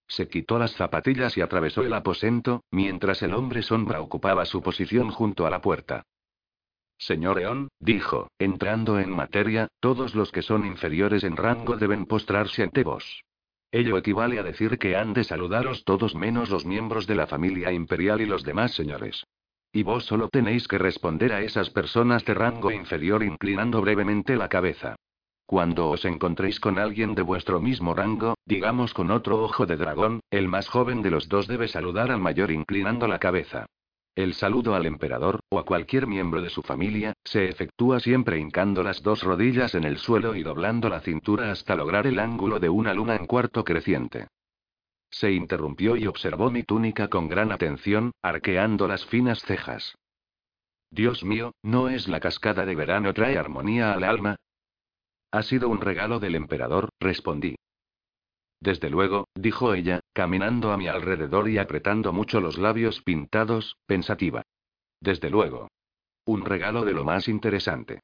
[0.10, 5.10] Se quitó las zapatillas y atravesó el aposento, mientras el hombre sombra ocupaba su posición
[5.10, 6.04] junto a la puerta.
[6.98, 12.62] Señor Eon, dijo, entrando en materia, todos los que son inferiores en rango deben postrarse
[12.62, 13.24] ante vos.
[13.72, 17.72] Ello equivale a decir que han de saludaros todos menos los miembros de la familia
[17.72, 19.24] imperial y los demás señores.
[19.72, 24.50] Y vos solo tenéis que responder a esas personas de rango inferior inclinando brevemente la
[24.50, 24.98] cabeza.
[25.46, 30.22] Cuando os encontréis con alguien de vuestro mismo rango, digamos con otro ojo de dragón,
[30.32, 33.66] el más joven de los dos debe saludar al mayor inclinando la cabeza.
[34.16, 38.84] El saludo al emperador, o a cualquier miembro de su familia, se efectúa siempre hincando
[38.84, 42.70] las dos rodillas en el suelo y doblando la cintura hasta lograr el ángulo de
[42.70, 44.28] una luna en cuarto creciente.
[45.10, 49.96] Se interrumpió y observó mi túnica con gran atención, arqueando las finas cejas.
[50.90, 54.36] Dios mío, ¿no es la cascada de verano trae armonía al alma?
[55.32, 57.56] Ha sido un regalo del emperador, respondí.
[58.60, 64.44] Desde luego, dijo ella, caminando a mi alrededor y apretando mucho los labios pintados, pensativa.
[65.00, 65.70] Desde luego.
[66.26, 68.02] Un regalo de lo más interesante.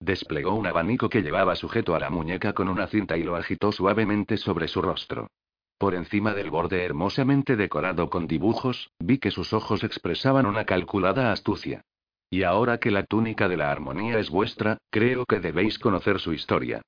[0.00, 3.72] Desplegó un abanico que llevaba sujeto a la muñeca con una cinta y lo agitó
[3.72, 5.28] suavemente sobre su rostro.
[5.76, 11.32] Por encima del borde hermosamente decorado con dibujos, vi que sus ojos expresaban una calculada
[11.32, 11.82] astucia.
[12.30, 16.32] Y ahora que la túnica de la armonía es vuestra, creo que debéis conocer su
[16.32, 16.80] historia.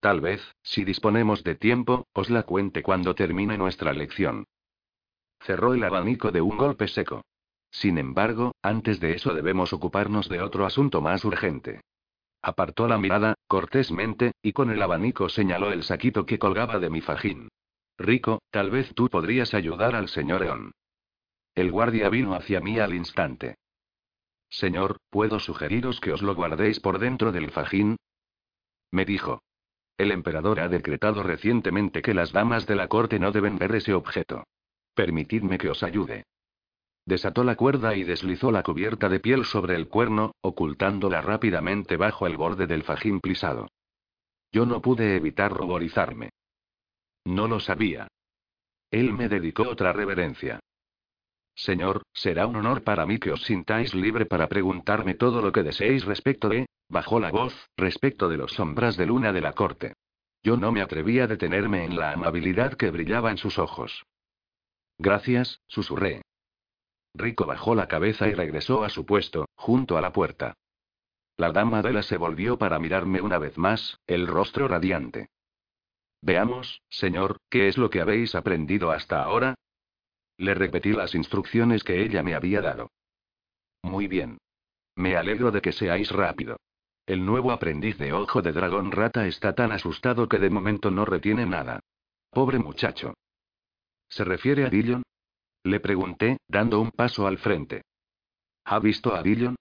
[0.00, 4.44] Tal vez, si disponemos de tiempo, os la cuente cuando termine nuestra lección.
[5.40, 7.22] Cerró el abanico de un golpe seco.
[7.70, 11.80] Sin embargo, antes de eso debemos ocuparnos de otro asunto más urgente.
[12.42, 17.00] Apartó la mirada, cortésmente, y con el abanico señaló el saquito que colgaba de mi
[17.00, 17.48] fajín.
[17.98, 20.72] Rico, tal vez tú podrías ayudar al señor Eon.
[21.54, 23.56] El guardia vino hacia mí al instante.
[24.50, 27.96] Señor, ¿puedo sugeriros que os lo guardéis por dentro del fajín?
[28.90, 29.42] Me dijo.
[29.96, 33.94] El emperador ha decretado recientemente que las damas de la corte no deben ver ese
[33.94, 34.44] objeto.
[34.94, 36.24] Permitidme que os ayude.
[37.04, 42.26] Desató la cuerda y deslizó la cubierta de piel sobre el cuerno, ocultándola rápidamente bajo
[42.26, 43.68] el borde del fajín plisado.
[44.52, 46.30] Yo no pude evitar ruborizarme.
[47.24, 48.08] No lo sabía.
[48.90, 50.60] Él me dedicó otra reverencia.
[51.58, 55.64] Señor, será un honor para mí que os sintáis libre para preguntarme todo lo que
[55.64, 59.94] deseéis respecto de, bajó la voz, respecto de los sombras de luna de la corte.
[60.44, 64.04] Yo no me atreví a detenerme en la amabilidad que brillaba en sus ojos.
[64.98, 66.22] Gracias, susurré.
[67.12, 70.54] Rico bajó la cabeza y regresó a su puesto, junto a la puerta.
[71.36, 75.28] La dama de la se volvió para mirarme una vez más, el rostro radiante.
[76.22, 79.56] Veamos, señor, ¿qué es lo que habéis aprendido hasta ahora?
[80.38, 82.90] Le repetí las instrucciones que ella me había dado.
[83.82, 84.38] Muy bien.
[84.94, 86.56] Me alegro de que seáis rápido.
[87.06, 91.04] El nuevo aprendiz de ojo de dragón rata está tan asustado que de momento no
[91.04, 91.80] retiene nada.
[92.30, 93.14] Pobre muchacho.
[94.08, 95.02] ¿Se refiere a Dillon?
[95.64, 97.82] Le pregunté, dando un paso al frente.
[98.64, 99.56] ¿Ha visto a Dillon?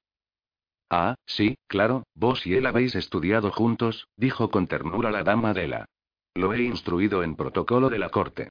[0.89, 5.67] Ah, sí, claro, vos y él habéis estudiado juntos, dijo con ternura la dama de
[5.67, 5.85] la.
[6.33, 8.49] Lo he instruido en protocolo de la corte.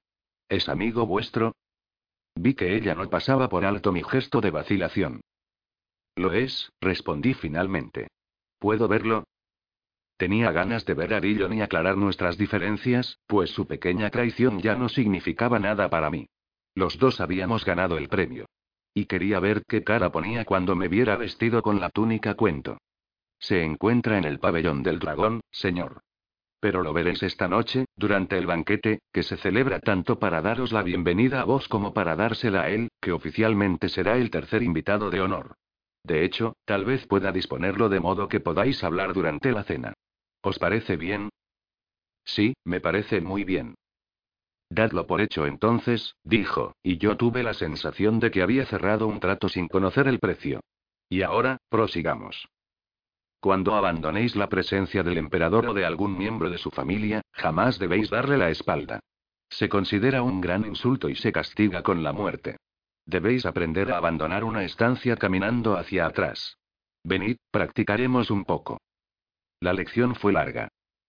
[0.49, 1.53] ¿Es amigo vuestro?
[2.39, 5.21] Vi que ella no pasaba por alto mi gesto de vacilación.
[6.15, 8.07] Lo es, respondí finalmente.
[8.59, 9.23] ¿Puedo verlo?
[10.17, 14.75] Tenía ganas de ver a Dillon y aclarar nuestras diferencias, pues su pequeña traición ya
[14.75, 16.27] no significaba nada para mí.
[16.73, 18.45] Los dos habíamos ganado el premio.
[18.93, 22.79] Y quería ver qué cara ponía cuando me viera vestido con la túnica cuento.
[23.39, 26.01] Se encuentra en el pabellón del dragón, señor.
[26.67, 30.83] Pero lo veréis esta noche, durante el banquete, que se celebra tanto para daros la
[30.83, 35.21] bienvenida a vos como para dársela a él, que oficialmente será el tercer invitado de
[35.21, 35.55] honor.
[36.03, 39.93] De hecho, tal vez pueda disponerlo de modo que podáis hablar durante la cena.
[40.41, 41.29] ¿Os parece bien?
[42.25, 43.75] Sí, me parece muy bien.
[44.69, 49.21] Dadlo por hecho entonces, dijo, y yo tuve la sensación de que había cerrado un
[49.21, 50.59] trato sin conocer el precio.
[51.07, 52.45] Y ahora, prosigamos.
[53.39, 58.09] Cuando abandonéis la presencia del emperador o de algún miembro de su familia, jamás debéis
[58.09, 58.99] darle la espalda.
[59.49, 62.57] Se considera un gran insulto y se castiga con la muerte.
[63.05, 66.57] Debéis aprender a abandonar una estancia caminando hacia atrás.
[67.03, 68.79] Venid, practicaremos un poco.
[69.61, 70.67] La lección fue larga.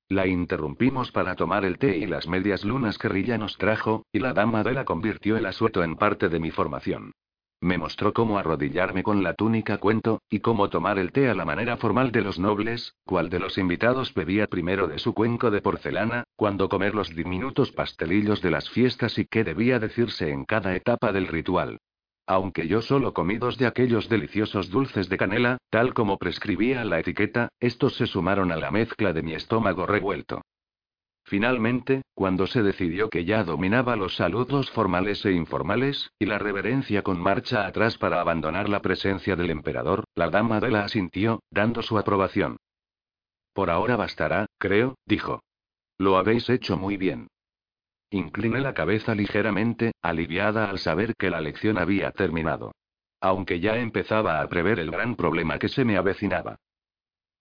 [0.09, 4.21] La interrumpimos para tomar el té y las medias lunas que Rilla nos trajo, y
[4.21, 7.13] la dama de la convirtió el asueto en parte de mi formación.
[7.61, 11.45] Me mostró cómo arrodillarme con la túnica cuento, y cómo tomar el té a la
[11.45, 15.61] manera formal de los nobles, cuál de los invitados bebía primero de su cuenco de
[15.61, 20.77] porcelana, cuándo comer los diminutos pastelillos de las fiestas y qué debía decirse en cada
[20.77, 21.79] etapa del ritual.
[22.27, 27.01] Aunque yo solo comí dos de aquellos deliciosos dulces de canela, tal como prescribía la
[27.01, 30.43] etiqueta, estos se sumaron a la mezcla de mi estómago revuelto.
[31.29, 37.03] Finalmente, cuando se decidió que ya dominaba los saludos formales e informales, y la reverencia
[37.03, 41.83] con marcha atrás para abandonar la presencia del emperador, la dama de la asintió, dando
[41.83, 42.57] su aprobación.
[43.53, 45.43] Por ahora bastará, creo, dijo.
[45.99, 47.29] Lo habéis hecho muy bien.
[48.11, 52.73] Incliné la cabeza ligeramente, aliviada al saber que la lección había terminado.
[53.21, 56.57] Aunque ya empezaba a prever el gran problema que se me avecinaba.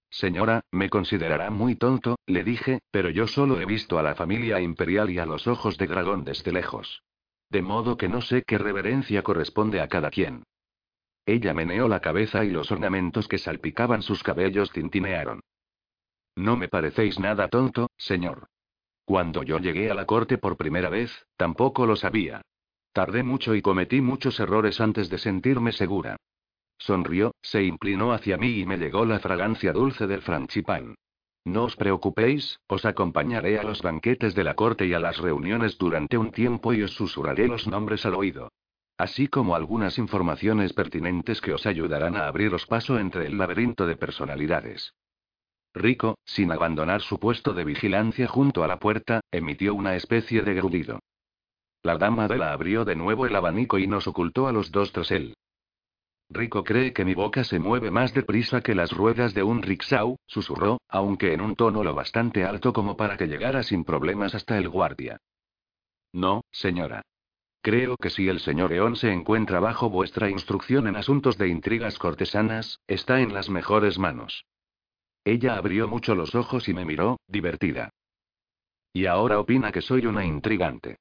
[0.10, 4.62] Señora, me considerará muy tonto, le dije, pero yo solo he visto a la familia
[4.62, 7.04] imperial y a los ojos de dragón desde lejos.
[7.50, 10.44] De modo que no sé qué reverencia corresponde a cada quien.
[11.26, 15.42] Ella meneó la cabeza y los ornamentos que salpicaban sus cabellos tintinearon.
[16.36, 18.48] No me parecéis nada tonto, señor.
[19.06, 22.42] Cuando yo llegué a la corte por primera vez, tampoco lo sabía.
[22.94, 26.18] Tardé mucho y cometí muchos errores antes de sentirme segura.
[26.78, 30.96] Sonrió, se inclinó hacia mí y me llegó la fragancia dulce del franchipán.
[31.46, 35.78] No os preocupéis, os acompañaré a los banquetes de la corte y a las reuniones
[35.78, 38.52] durante un tiempo y os susurraré los nombres al oído.
[38.98, 43.96] Así como algunas informaciones pertinentes que os ayudarán a abriros paso entre el laberinto de
[43.96, 44.94] personalidades.
[45.74, 50.54] Rico, sin abandonar su puesto de vigilancia junto a la puerta, emitió una especie de
[50.56, 51.00] grudido.
[51.84, 54.92] La dama de la abrió de nuevo el abanico y nos ocultó a los dos
[54.92, 55.36] tras él.
[56.30, 60.18] Rico cree que mi boca se mueve más deprisa que las ruedas de un rickshaw,
[60.26, 64.58] susurró, aunque en un tono lo bastante alto como para que llegara sin problemas hasta
[64.58, 65.20] el guardia.
[66.12, 67.04] No, señora.
[67.62, 71.98] Creo que si el señor Eon se encuentra bajo vuestra instrucción en asuntos de intrigas
[71.98, 74.46] cortesanas, está en las mejores manos.
[75.24, 77.90] Ella abrió mucho los ojos y me miró, divertida.
[78.94, 80.98] Y ahora opina que soy una intrigante.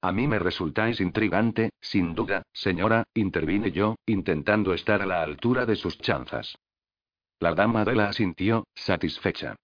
[0.00, 5.66] A mí me resultáis intrigante, sin duda, señora, intervine yo, intentando estar a la altura
[5.66, 6.56] de sus chanzas.
[7.40, 9.56] La dama de la asintió, satisfecha.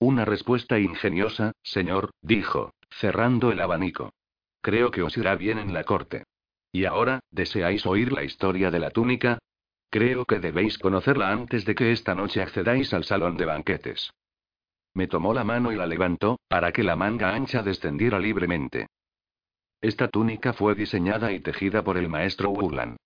[0.00, 4.12] Una respuesta ingeniosa, señor, dijo, cerrando el abanico.
[4.60, 6.24] Creo que os irá bien en la corte.
[6.72, 9.38] Y ahora, ¿deseáis oír la historia de la túnica?
[9.90, 14.10] Creo que debéis conocerla antes de que esta noche accedáis al salón de banquetes.
[14.94, 18.88] Me tomó la mano y la levantó, para que la manga ancha descendiera libremente.
[19.80, 22.96] Esta túnica fue diseñada y tejida por el maestro Wulan.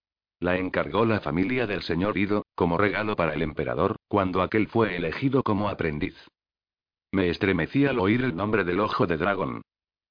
[0.40, 4.96] La encargó la familia del señor Ido, como regalo para el emperador, cuando aquel fue
[4.96, 6.16] elegido como aprendiz.
[7.12, 9.62] Me estremecí al oír el nombre del ojo de dragón.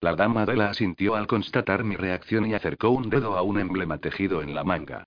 [0.02, 3.60] La dama de la asintió al constatar mi reacción y acercó un dedo a un
[3.60, 5.04] emblema tejido en la manga.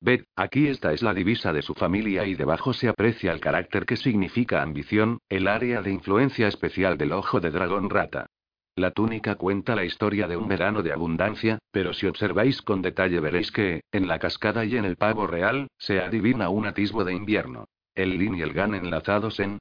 [0.00, 3.84] Ved, aquí esta es la divisa de su familia y debajo se aprecia el carácter
[3.84, 8.26] que significa ambición, el área de influencia especial del ojo de dragón rata.
[8.74, 13.20] La túnica cuenta la historia de un verano de abundancia, pero si observáis con detalle
[13.20, 17.12] veréis que, en la cascada y en el pavo real, se adivina un atisbo de
[17.12, 17.66] invierno.
[17.94, 19.58] El lin y el gan enlazados en...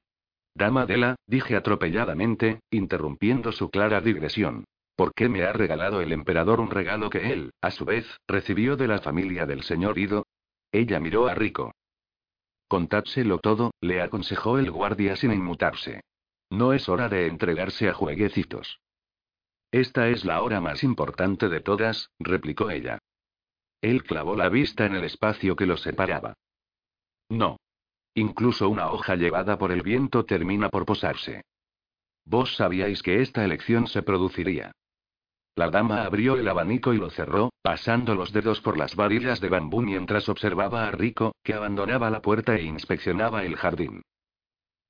[0.56, 4.64] Dama Dela, dije atropelladamente, interrumpiendo su clara digresión.
[4.96, 8.78] ¿Por qué me ha regalado el emperador un regalo que él, a su vez, recibió
[8.78, 10.26] de la familia del señor Ido?
[10.72, 11.74] Ella miró a Rico.
[12.70, 16.02] Contádselo todo, le aconsejó el guardia sin inmutarse.
[16.50, 18.81] No es hora de entregarse a jueguecitos.
[19.72, 23.00] Esta es la hora más importante de todas, replicó ella.
[23.82, 26.34] Él clavó la vista en el espacio que los separaba.
[27.30, 27.58] No.
[28.14, 31.44] Incluso una hoja llevada por el viento termina por posarse.
[32.26, 34.74] Vos sabíais que esta elección se produciría.
[35.56, 39.50] La dama abrió el abanico y lo cerró, pasando los dedos por las varillas de
[39.50, 44.02] bambú mientras observaba a Rico, que abandonaba la puerta e inspeccionaba el jardín.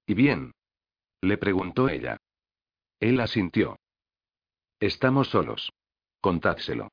[0.06, 0.52] ¿Y bien?
[1.22, 2.18] le preguntó ella.
[3.00, 3.78] Él asintió.
[4.82, 5.72] Estamos solos.
[6.22, 6.90] Contádselo.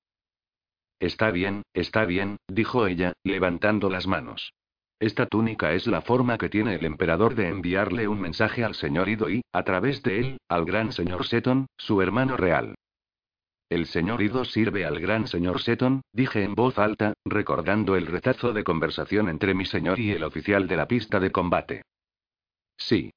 [1.01, 4.53] Está bien, está bien, dijo ella, levantando las manos.
[5.01, 9.09] Esta túnica es la forma que tiene el emperador de enviarle un mensaje al señor
[9.09, 12.75] Ido y, a través de él, al gran señor Seton, su hermano real.
[13.71, 18.53] El señor Ido sirve al gran señor Seton, dije en voz alta, recordando el retazo
[18.53, 21.83] de conversación entre mi señor y el oficial de la pista de combate.
[22.77, 23.15] Sí.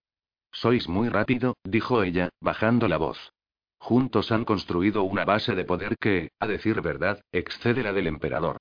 [0.53, 3.33] Sois muy rápido, dijo ella, bajando la voz.
[3.81, 8.57] Juntos han construido una base de poder que, a decir verdad, excede la del emperador.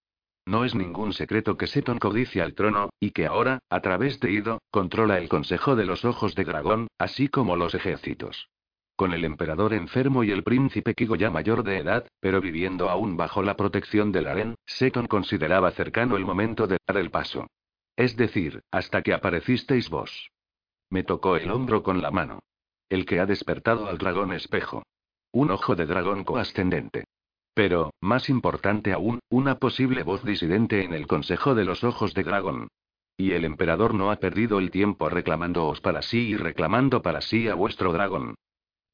[0.47, 4.33] No es ningún secreto que Seton codicia el trono, y que ahora, a través de
[4.33, 8.49] Ido, controla el Consejo de los Ojos de Dragón, así como los ejércitos.
[8.97, 13.19] Con el emperador enfermo y el príncipe Kigo ya mayor de edad, pero viviendo aún
[13.19, 17.47] bajo la protección del harén, Seton consideraba cercano el momento de dar el paso.
[17.95, 20.31] Es decir, hasta que aparecisteis vos.
[20.89, 22.41] Me tocó el hombro con la mano.
[22.89, 24.83] El que ha despertado al dragón espejo.
[25.33, 27.05] Un ojo de dragón coascendente.
[27.55, 32.25] Pero, más importante aún, una posible voz disidente en el Consejo de los Ojos de
[32.25, 32.69] Dragón.
[33.16, 37.49] Y el emperador no ha perdido el tiempo reclamándoos para sí y reclamando para sí
[37.49, 38.35] a vuestro dragón.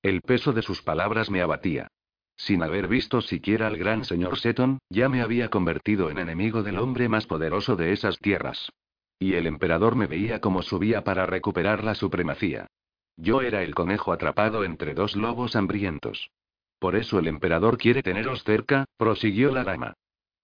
[0.02, 1.88] El peso de sus palabras me abatía.
[2.36, 6.78] Sin haber visto siquiera al gran señor Seton, ya me había convertido en enemigo del
[6.78, 8.70] hombre más poderoso de esas tierras.
[9.18, 12.66] Y el emperador me veía como subía para recuperar la supremacía.
[13.16, 16.30] Yo era el conejo atrapado entre dos lobos hambrientos.
[16.78, 19.94] Por eso el emperador quiere teneros cerca, prosiguió la dama.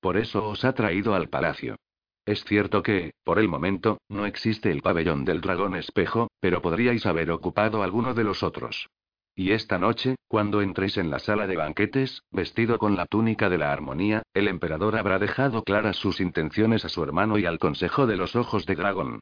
[0.01, 1.77] Por eso os ha traído al palacio.
[2.25, 7.05] Es cierto que, por el momento, no existe el pabellón del dragón espejo, pero podríais
[7.05, 8.89] haber ocupado alguno de los otros.
[9.35, 13.59] Y esta noche, cuando entréis en la sala de banquetes, vestido con la túnica de
[13.59, 18.07] la armonía, el emperador habrá dejado claras sus intenciones a su hermano y al consejo
[18.07, 19.21] de los ojos de dragón.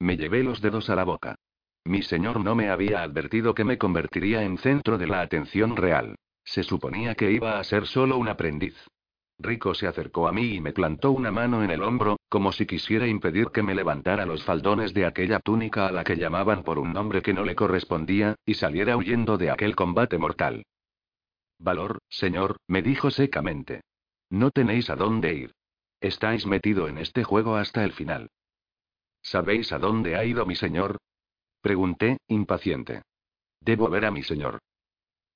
[0.00, 1.36] Me llevé los dedos a la boca.
[1.88, 6.16] Mi señor no me había advertido que me convertiría en centro de la atención real.
[6.44, 8.76] Se suponía que iba a ser solo un aprendiz.
[9.38, 12.66] Rico se acercó a mí y me plantó una mano en el hombro, como si
[12.66, 16.78] quisiera impedir que me levantara los faldones de aquella túnica a la que llamaban por
[16.78, 20.66] un nombre que no le correspondía, y saliera huyendo de aquel combate mortal.
[21.58, 23.80] Valor, señor, me dijo secamente.
[24.28, 25.54] No tenéis a dónde ir.
[26.02, 28.28] Estáis metido en este juego hasta el final.
[29.22, 30.98] ¿Sabéis a dónde ha ido mi señor?
[31.60, 33.02] Pregunté, impaciente.
[33.60, 34.58] Debo ver a mi señor.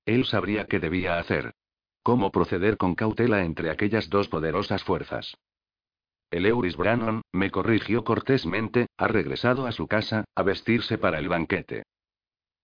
[0.06, 1.52] Él sabría qué debía hacer.
[2.02, 5.34] Cómo proceder con cautela entre aquellas dos poderosas fuerzas.
[6.30, 11.28] El Euris Brannon, me corrigió cortésmente, ha regresado a su casa, a vestirse para el
[11.28, 11.84] banquete.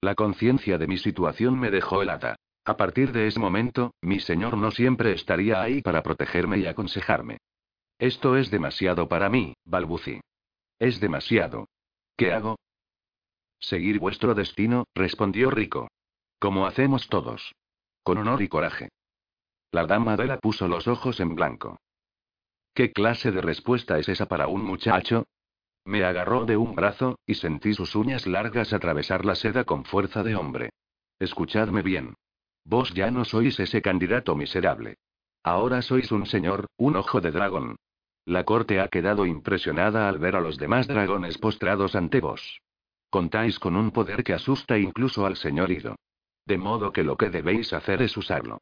[0.01, 2.37] La conciencia de mi situación me dejó helada.
[2.65, 7.39] A partir de ese momento, mi señor no siempre estaría ahí para protegerme y aconsejarme.
[7.99, 10.21] Esto es demasiado para mí, balbucí.
[10.79, 11.67] Es demasiado.
[12.17, 12.57] ¿Qué hago?
[13.61, 15.89] Seguir vuestro destino, respondió Rico.
[16.39, 17.55] Como hacemos todos.
[18.03, 18.89] Con honor y coraje.
[19.73, 21.79] La dama de la puso los ojos en blanco.
[22.75, 25.27] ¿Qué clase de respuesta es esa para un muchacho?
[25.85, 30.23] Me agarró de un brazo, y sentí sus uñas largas atravesar la seda con fuerza
[30.23, 30.71] de hombre.
[31.19, 32.15] Escuchadme bien.
[32.65, 34.99] Vos ya no sois ese candidato miserable.
[35.43, 37.77] Ahora sois un señor, un ojo de dragón.
[38.25, 42.61] La corte ha quedado impresionada al ver a los demás dragones postrados ante vos.
[43.11, 45.97] Contáis con un poder que asusta incluso al señor Ido.
[46.45, 48.61] De modo que lo que debéis hacer es usarlo.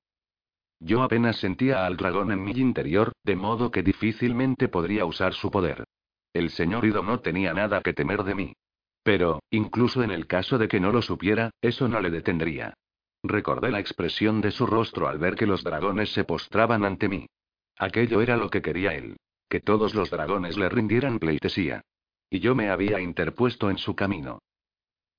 [0.79, 5.51] Yo apenas sentía al dragón en mi interior, de modo que difícilmente podría usar su
[5.51, 5.85] poder.
[6.33, 8.53] El señor Ido no tenía nada que temer de mí.
[9.03, 12.75] Pero, incluso en el caso de que no lo supiera, eso no le detendría.
[13.23, 17.27] Recordé la expresión de su rostro al ver que los dragones se postraban ante mí.
[17.79, 19.17] Aquello era lo que quería él.
[19.49, 21.83] Que todos los dragones le rindieran pleitesía.
[22.31, 24.41] Y yo me había interpuesto en su camino.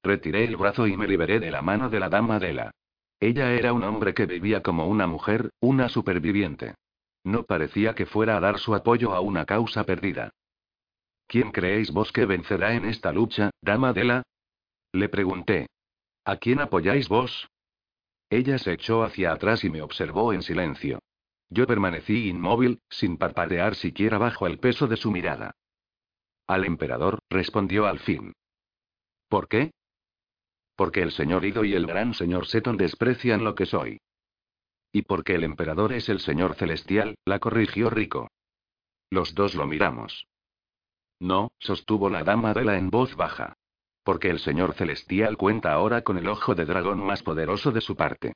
[0.03, 2.71] Retiré el brazo y me liberé de la mano de la dama Dela.
[3.19, 6.75] Ella era un hombre que vivía como una mujer, una superviviente.
[7.23, 10.31] No parecía que fuera a dar su apoyo a una causa perdida.
[11.27, 14.23] ¿Quién creéis vos que vencerá en esta lucha, dama Dela?
[14.93, 15.67] Le pregunté.
[16.23, 17.49] ¿A quién apoyáis vos?
[18.29, 20.99] Ella se echó hacia atrás y me observó en silencio.
[21.49, 25.55] Yo permanecí inmóvil, sin parpadear siquiera bajo el peso de su mirada.
[26.47, 28.33] Al emperador, respondió al fin.
[29.27, 29.71] ¿Por qué?
[30.77, 33.99] Porque el señor Ido y el gran señor Seton desprecian lo que soy.
[34.93, 38.29] Y porque el emperador es el señor celestial, la corrigió Rico.
[39.09, 40.25] Los dos lo miramos.
[41.19, 43.53] No, sostuvo la dama de la en voz baja.
[44.03, 47.97] Porque el señor celestial cuenta ahora con el ojo de dragón más poderoso de su
[47.97, 48.33] parte.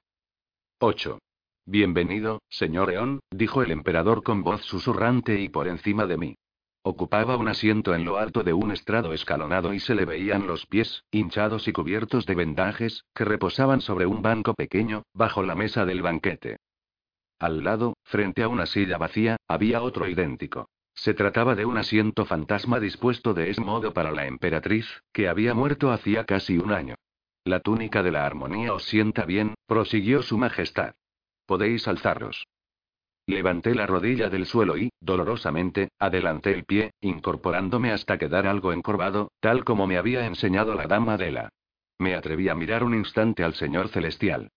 [0.79, 1.19] 8.
[1.65, 6.35] Bienvenido, señor Eon, dijo el emperador con voz susurrante y por encima de mí.
[6.83, 10.65] Ocupaba un asiento en lo alto de un estrado escalonado y se le veían los
[10.65, 15.85] pies, hinchados y cubiertos de vendajes, que reposaban sobre un banco pequeño, bajo la mesa
[15.85, 16.57] del banquete.
[17.37, 20.69] Al lado, frente a una silla vacía, había otro idéntico.
[20.95, 25.53] Se trataba de un asiento fantasma dispuesto de ese modo para la emperatriz, que había
[25.53, 26.95] muerto hacía casi un año.
[27.43, 30.93] La túnica de la armonía os sienta bien, prosiguió su majestad.
[31.45, 32.47] Podéis alzaros.
[33.31, 39.31] Levanté la rodilla del suelo y, dolorosamente, adelanté el pie, incorporándome hasta quedar algo encorvado,
[39.39, 41.49] tal como me había enseñado la dama de la.
[41.97, 44.49] Me atreví a mirar un instante al señor celestial.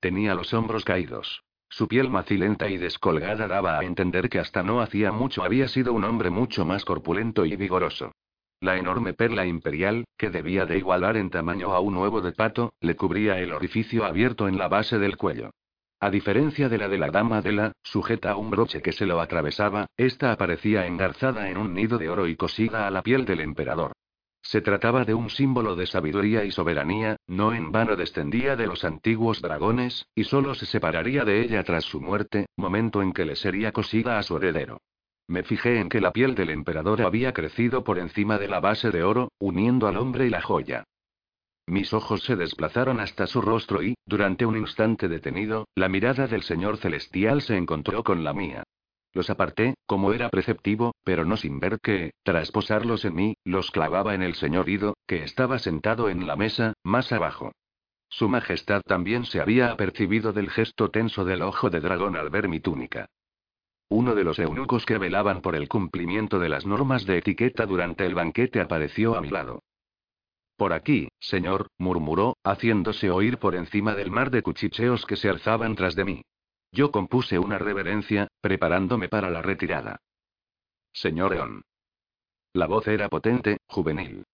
[0.00, 1.42] Tenía los hombros caídos.
[1.68, 5.92] Su piel macilenta y descolgada daba a entender que hasta no hacía mucho había sido
[5.92, 8.12] un hombre mucho más corpulento y vigoroso.
[8.60, 12.72] La enorme perla imperial, que debía de igualar en tamaño a un huevo de pato,
[12.80, 15.50] le cubría el orificio abierto en la base del cuello.
[16.02, 19.06] A diferencia de la de la dama de la, sujeta a un broche que se
[19.06, 23.24] lo atravesaba, esta aparecía engarzada en un nido de oro y cosida a la piel
[23.24, 23.92] del emperador.
[24.42, 28.82] Se trataba de un símbolo de sabiduría y soberanía, no en vano descendía de los
[28.82, 33.36] antiguos dragones, y solo se separaría de ella tras su muerte, momento en que le
[33.36, 34.78] sería cosida a su heredero.
[35.28, 38.90] Me fijé en que la piel del emperador había crecido por encima de la base
[38.90, 40.82] de oro, uniendo al hombre y la joya.
[41.66, 46.42] Mis ojos se desplazaron hasta su rostro y, durante un instante detenido, la mirada del
[46.42, 48.64] Señor Celestial se encontró con la mía.
[49.14, 53.70] Los aparté, como era preceptivo, pero no sin ver que, tras posarlos en mí, los
[53.70, 57.52] clavaba en el señor Ido, que estaba sentado en la mesa, más abajo.
[58.08, 62.48] Su Majestad también se había apercibido del gesto tenso del ojo de dragón al ver
[62.48, 63.06] mi túnica.
[63.88, 68.06] Uno de los eunucos que velaban por el cumplimiento de las normas de etiqueta durante
[68.06, 69.62] el banquete apareció a mi lado.
[70.56, 75.74] Por aquí, señor, murmuró, haciéndose oír por encima del mar de cuchicheos que se alzaban
[75.74, 76.22] tras de mí.
[76.72, 79.98] Yo compuse una reverencia, preparándome para la retirada.
[80.92, 81.62] Señor Eon.
[82.54, 84.24] La voz era potente, juvenil.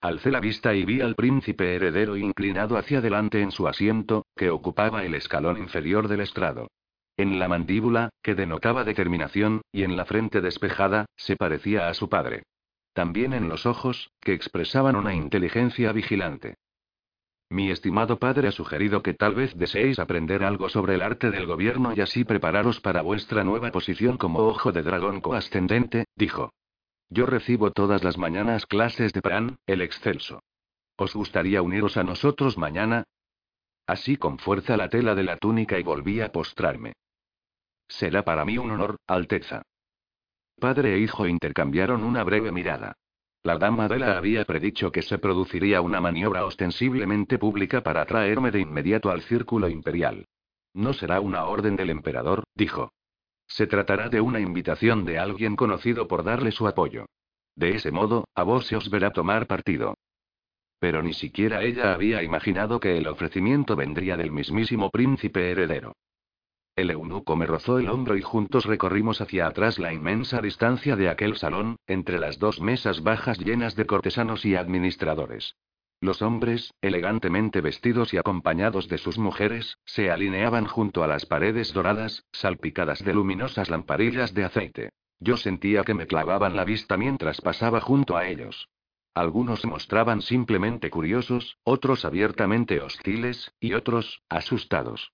[0.00, 4.50] Alcé la vista y vi al príncipe heredero inclinado hacia adelante en su asiento, que
[4.50, 6.68] ocupaba el escalón inferior del estrado.
[7.16, 12.08] En la mandíbula, que denotaba determinación, y en la frente despejada, se parecía a su
[12.08, 12.44] padre.
[12.98, 16.56] También en los ojos, que expresaban una inteligencia vigilante.
[17.48, 21.46] Mi estimado padre ha sugerido que tal vez deseéis aprender algo sobre el arte del
[21.46, 26.52] gobierno y así prepararos para vuestra nueva posición como ojo de dragón coascendente, dijo.
[27.08, 30.42] Yo recibo todas las mañanas clases de Pran, el excelso.
[30.96, 33.04] ¿Os gustaría uniros a nosotros mañana?
[33.86, 36.94] Así con fuerza la tela de la túnica y volví a postrarme.
[37.86, 39.62] Será para mí un honor, Alteza.
[40.58, 42.96] Padre e hijo intercambiaron una breve mirada.
[43.44, 48.50] La dama de la había predicho que se produciría una maniobra ostensiblemente pública para traerme
[48.50, 50.26] de inmediato al círculo imperial.
[50.74, 52.92] No será una orden del emperador, dijo.
[53.46, 57.06] Se tratará de una invitación de alguien conocido por darle su apoyo.
[57.54, 59.94] De ese modo, a vos se os verá tomar partido.
[60.80, 65.94] Pero ni siquiera ella había imaginado que el ofrecimiento vendría del mismísimo príncipe heredero.
[66.78, 71.08] El eunuco me rozó el hombro y juntos recorrimos hacia atrás la inmensa distancia de
[71.08, 75.56] aquel salón, entre las dos mesas bajas llenas de cortesanos y administradores.
[76.00, 81.72] Los hombres, elegantemente vestidos y acompañados de sus mujeres, se alineaban junto a las paredes
[81.72, 84.90] doradas, salpicadas de luminosas lamparillas de aceite.
[85.18, 88.68] Yo sentía que me clavaban la vista mientras pasaba junto a ellos.
[89.14, 95.10] Algunos mostraban simplemente curiosos, otros abiertamente hostiles, y otros, asustados.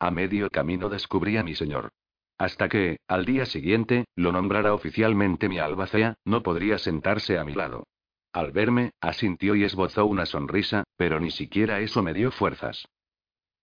[0.00, 1.90] A medio camino descubrí a mi señor.
[2.38, 7.52] Hasta que, al día siguiente, lo nombrara oficialmente mi albacea, no podría sentarse a mi
[7.52, 7.84] lado.
[8.32, 12.88] Al verme, asintió y esbozó una sonrisa, pero ni siquiera eso me dio fuerzas.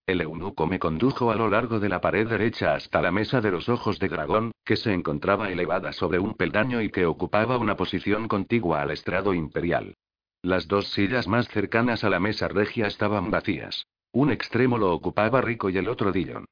[0.06, 3.50] El eunuco me condujo a lo largo de la pared derecha hasta la mesa de
[3.50, 7.76] los ojos de dragón, que se encontraba elevada sobre un peldaño y que ocupaba una
[7.76, 9.96] posición contigua al estrado imperial.
[10.44, 13.88] Las dos sillas más cercanas a la mesa regia estaban vacías.
[14.18, 16.46] Un extremo lo ocupaba Rico y el otro Dillon.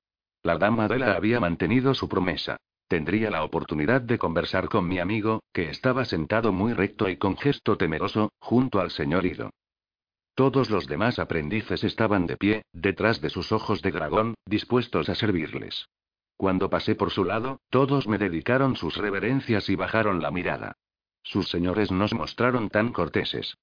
[0.44, 2.58] La dama de la había mantenido su promesa.
[2.88, 7.36] Tendría la oportunidad de conversar con mi amigo, que estaba sentado muy recto y con
[7.36, 9.50] gesto temeroso, junto al señor Ido.
[10.36, 15.16] Todos los demás aprendices estaban de pie, detrás de sus ojos de dragón, dispuestos a
[15.16, 15.88] servirles.
[16.38, 20.76] Cuando pasé por su lado, todos me dedicaron sus reverencias y bajaron la mirada.
[21.24, 23.56] Sus señores nos mostraron tan corteses.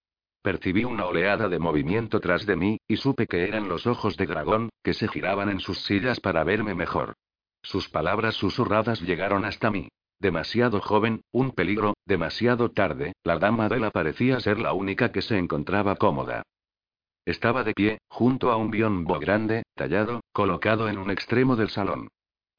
[0.43, 4.26] Percibí una oleada de movimiento tras de mí, y supe que eran los ojos de
[4.26, 7.14] dragón, que se giraban en sus sillas para verme mejor.
[7.62, 9.88] Sus palabras susurradas llegaron hasta mí.
[10.18, 15.22] Demasiado joven, un peligro, demasiado tarde, la dama de la parecía ser la única que
[15.22, 16.43] se encontraba cómoda.
[17.24, 22.09] Estaba de pie, junto a un biombo grande, tallado, colocado en un extremo del salón.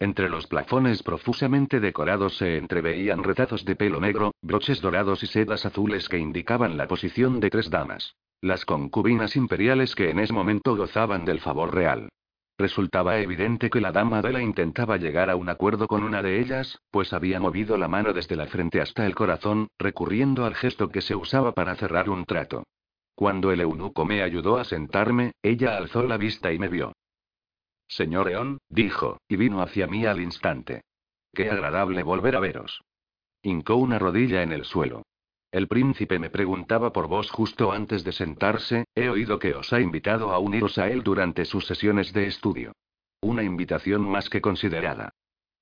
[0.03, 5.65] Entre los plafones profusamente decorados se entreveían retazos de pelo negro, broches dorados y sedas
[5.65, 8.13] azules que indicaban la posición de tres damas.
[8.41, 12.09] Las concubinas imperiales que en ese momento gozaban del favor real.
[12.57, 16.41] Resultaba evidente que la dama de la intentaba llegar a un acuerdo con una de
[16.41, 20.89] ellas, pues había movido la mano desde la frente hasta el corazón, recurriendo al gesto
[20.89, 22.63] que se usaba para cerrar un trato.
[23.15, 26.91] Cuando el eunuco me ayudó a sentarme, ella alzó la vista y me vio.
[27.93, 30.81] Señor Eon, dijo, y vino hacia mí al instante.
[31.31, 32.81] Qué agradable volver a veros.
[33.43, 35.03] Hincó una rodilla en el suelo.
[35.51, 39.79] El príncipe me preguntaba por vos justo antes de sentarse, he oído que os ha
[39.79, 42.71] invitado a uniros a él durante sus sesiones de estudio.
[43.21, 45.11] Una invitación más que considerada.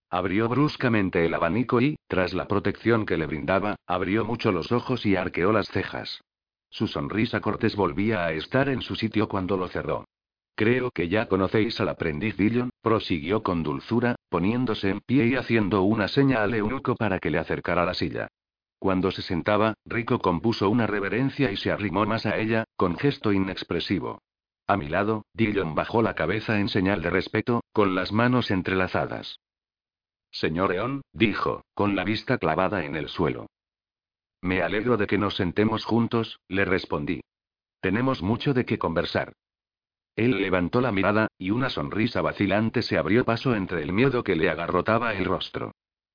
[0.09, 5.05] Abrió bruscamente el abanico y, tras la protección que le brindaba, abrió mucho los ojos
[5.05, 6.21] y arqueó las cejas.
[6.69, 10.05] Su sonrisa cortés volvía a estar en su sitio cuando lo cerró.
[10.61, 15.81] Creo que ya conocéis al aprendiz Dillon, prosiguió con dulzura, poniéndose en pie y haciendo
[15.81, 18.27] una seña al eunuco para que le acercara la silla.
[18.77, 23.33] Cuando se sentaba, Rico compuso una reverencia y se arrimó más a ella, con gesto
[23.33, 24.21] inexpresivo.
[24.67, 29.39] A mi lado, Dillon bajó la cabeza en señal de respeto, con las manos entrelazadas.
[30.29, 33.47] Señor Eon, dijo, con la vista clavada en el suelo.
[34.41, 37.21] Me alegro de que nos sentemos juntos, le respondí.
[37.79, 39.33] Tenemos mucho de qué conversar.
[40.21, 44.35] Él levantó la mirada, y una sonrisa vacilante se abrió paso entre el miedo que
[44.35, 45.71] le agarrotaba el rostro.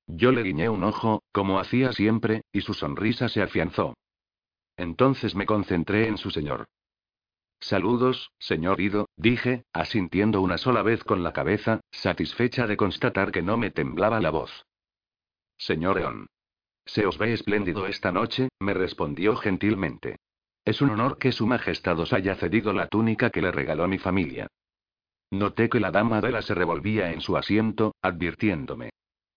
[0.07, 3.97] Yo le guiñé un ojo, como hacía siempre, y su sonrisa se afianzó.
[4.77, 6.69] Entonces me concentré en su señor.
[7.59, 13.41] Saludos, señor Ido, dije, asintiendo una sola vez con la cabeza, satisfecha de constatar que
[13.41, 14.65] no me temblaba la voz.
[15.57, 16.27] Señor Eon.
[16.85, 20.15] Se os ve espléndido esta noche, me respondió gentilmente.
[20.67, 23.99] Es un honor que Su Majestad os haya cedido la túnica que le regaló mi
[23.99, 24.47] familia.
[25.31, 28.89] Noté que la dama de la se revolvía en su asiento, advirtiéndome.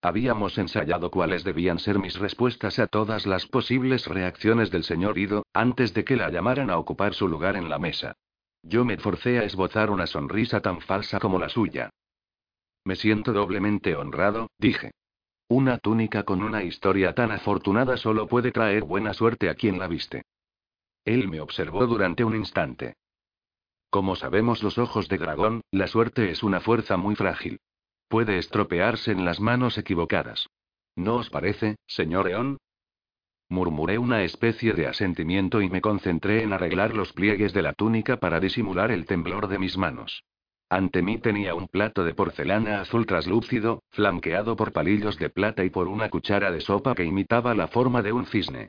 [0.03, 5.47] Habíamos ensayado cuáles debían ser mis respuestas a todas las posibles reacciones del señor Ido,
[5.53, 8.16] antes de que la llamaran a ocupar su lugar en la mesa.
[8.64, 11.91] Yo me forcé a esbozar una sonrisa tan falsa como la suya.
[12.85, 14.91] Me siento doblemente honrado, dije.
[15.47, 19.87] Una túnica con una historia tan afortunada solo puede traer buena suerte a quien la
[19.87, 20.24] viste.
[21.05, 22.94] Él me observó durante un instante.
[23.90, 27.61] Como sabemos los ojos de dragón, la suerte es una fuerza muy frágil.
[28.09, 30.48] Puede estropearse en las manos equivocadas.
[30.96, 32.59] ¿No os parece, señor Eon?
[33.48, 38.18] Murmuré una especie de asentimiento y me concentré en arreglar los pliegues de la túnica
[38.18, 40.22] para disimular el temblor de mis manos.
[40.68, 45.70] Ante mí tenía un plato de porcelana azul traslúcido, flanqueado por palillos de plata y
[45.70, 48.68] por una cuchara de sopa que imitaba la forma de un cisne.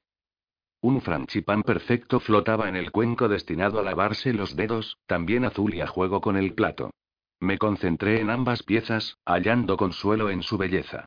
[0.81, 5.81] Un franchipán perfecto flotaba en el cuenco destinado a lavarse los dedos, también azul y
[5.81, 6.89] a juego con el plato.
[7.39, 11.05] Me concentré en ambas piezas, hallando consuelo en su belleza.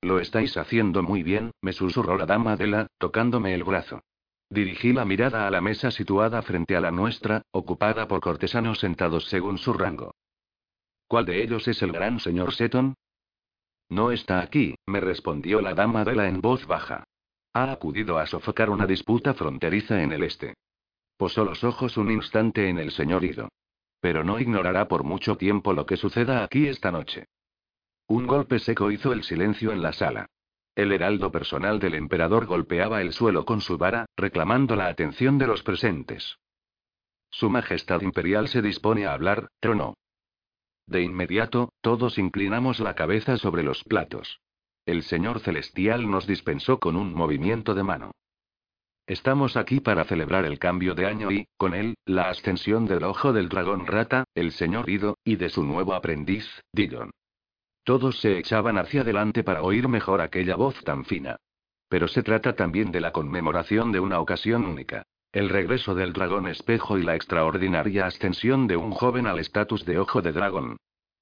[0.00, 4.02] Lo estáis haciendo muy bien, me susurró la dama Dela, tocándome el brazo.
[4.50, 9.26] Dirigí la mirada a la mesa situada frente a la nuestra, ocupada por cortesanos sentados
[9.28, 10.12] según su rango.
[11.06, 12.94] ¿Cuál de ellos es el gran señor Seton?
[13.88, 17.04] No está aquí, me respondió la dama Dela en voz baja.
[17.54, 20.54] Ha acudido a sofocar una disputa fronteriza en el este.
[21.16, 23.48] Posó los ojos un instante en el señor Ido.
[24.00, 27.26] Pero no ignorará por mucho tiempo lo que suceda aquí esta noche.
[28.08, 30.26] Un golpe seco hizo el silencio en la sala.
[30.74, 35.46] El heraldo personal del emperador golpeaba el suelo con su vara, reclamando la atención de
[35.46, 36.38] los presentes.
[37.30, 39.94] Su Majestad Imperial se dispone a hablar, trono.
[40.86, 44.40] De inmediato, todos inclinamos la cabeza sobre los platos.
[44.84, 48.10] El Señor Celestial nos dispensó con un movimiento de mano.
[49.06, 53.32] Estamos aquí para celebrar el cambio de año y, con él, la ascensión del ojo
[53.32, 57.10] del dragón rata, el señor Ido, y de su nuevo aprendiz, Dillon.
[57.84, 61.36] Todos se echaban hacia adelante para oír mejor aquella voz tan fina.
[61.88, 65.04] Pero se trata también de la conmemoración de una ocasión única.
[65.32, 69.98] El regreso del dragón espejo y la extraordinaria ascensión de un joven al estatus de
[69.98, 70.76] ojo de dragón.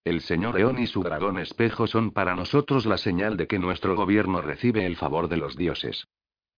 [0.05, 3.95] El señor Eon y su dragón espejo son para nosotros la señal de que nuestro
[3.95, 6.07] gobierno recibe el favor de los dioses.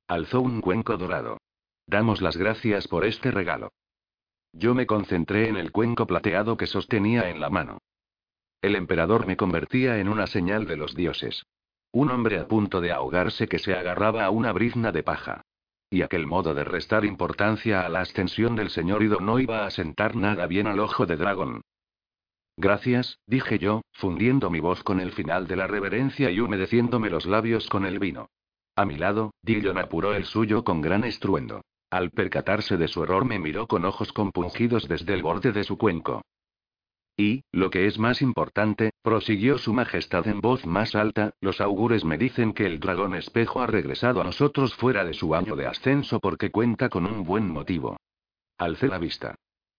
[0.07, 1.39] Alzó un cuenco dorado.
[1.87, 3.73] Damos las gracias por este regalo.
[4.53, 7.79] Yo me concentré en el cuenco plateado que sostenía en la mano.
[8.61, 11.45] El emperador me convertía en una señal de los dioses.
[11.91, 15.43] Un hombre a punto de ahogarse que se agarraba a una brizna de paja.
[15.91, 19.71] Y aquel modo de restar importancia a la ascensión del señor Ido no iba a
[19.71, 21.63] sentar nada bien al ojo de dragón.
[22.57, 27.27] Gracias, dije yo, fundiendo mi voz con el final de la reverencia y humedeciéndome los
[27.27, 28.29] labios con el vino.
[28.77, 31.63] A mi lado, Dillon apuró el suyo con gran estruendo.
[31.91, 35.77] Al percatarse de su error me miró con ojos compungidos desde el borde de su
[35.77, 36.23] cuenco.
[37.17, 42.05] Y, lo que es más importante, prosiguió su majestad en voz más alta, los augures
[42.05, 45.67] me dicen que el dragón espejo ha regresado a nosotros fuera de su año de
[45.67, 47.99] ascenso porque cuenta con un buen motivo.
[48.57, 49.35] Alcé la vista.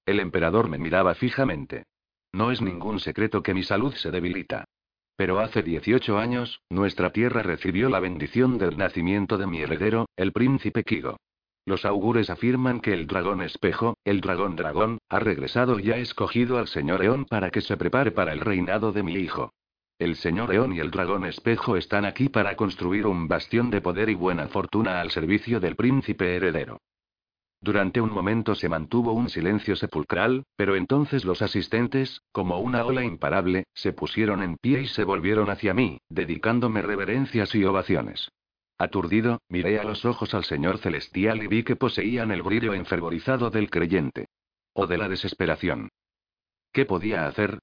[0.05, 1.85] El emperador me miraba fijamente.
[2.33, 4.65] No es ningún secreto que mi salud se debilita.
[5.15, 10.31] Pero hace 18 años, nuestra tierra recibió la bendición del nacimiento de mi heredero, el
[10.31, 11.17] príncipe Kigo.
[11.65, 16.57] Los augures afirman que el dragón espejo, el dragón dragón, ha regresado y ha escogido
[16.57, 19.53] al señor Eón para que se prepare para el reinado de mi hijo.
[19.99, 24.09] El señor Eón y el dragón espejo están aquí para construir un bastión de poder
[24.09, 26.79] y buena fortuna al servicio del príncipe heredero.
[27.63, 33.05] Durante un momento se mantuvo un silencio sepulcral, pero entonces los asistentes, como una ola
[33.05, 38.33] imparable, se pusieron en pie y se volvieron hacia mí, dedicándome reverencias y ovaciones.
[38.77, 43.49] Aturdido, miré a los ojos al Señor Celestial y vi que poseían el brillo enfervorizado
[43.49, 44.27] del creyente.
[44.73, 45.87] O de la desesperación.
[46.73, 47.59] ¿Qué podía hacer?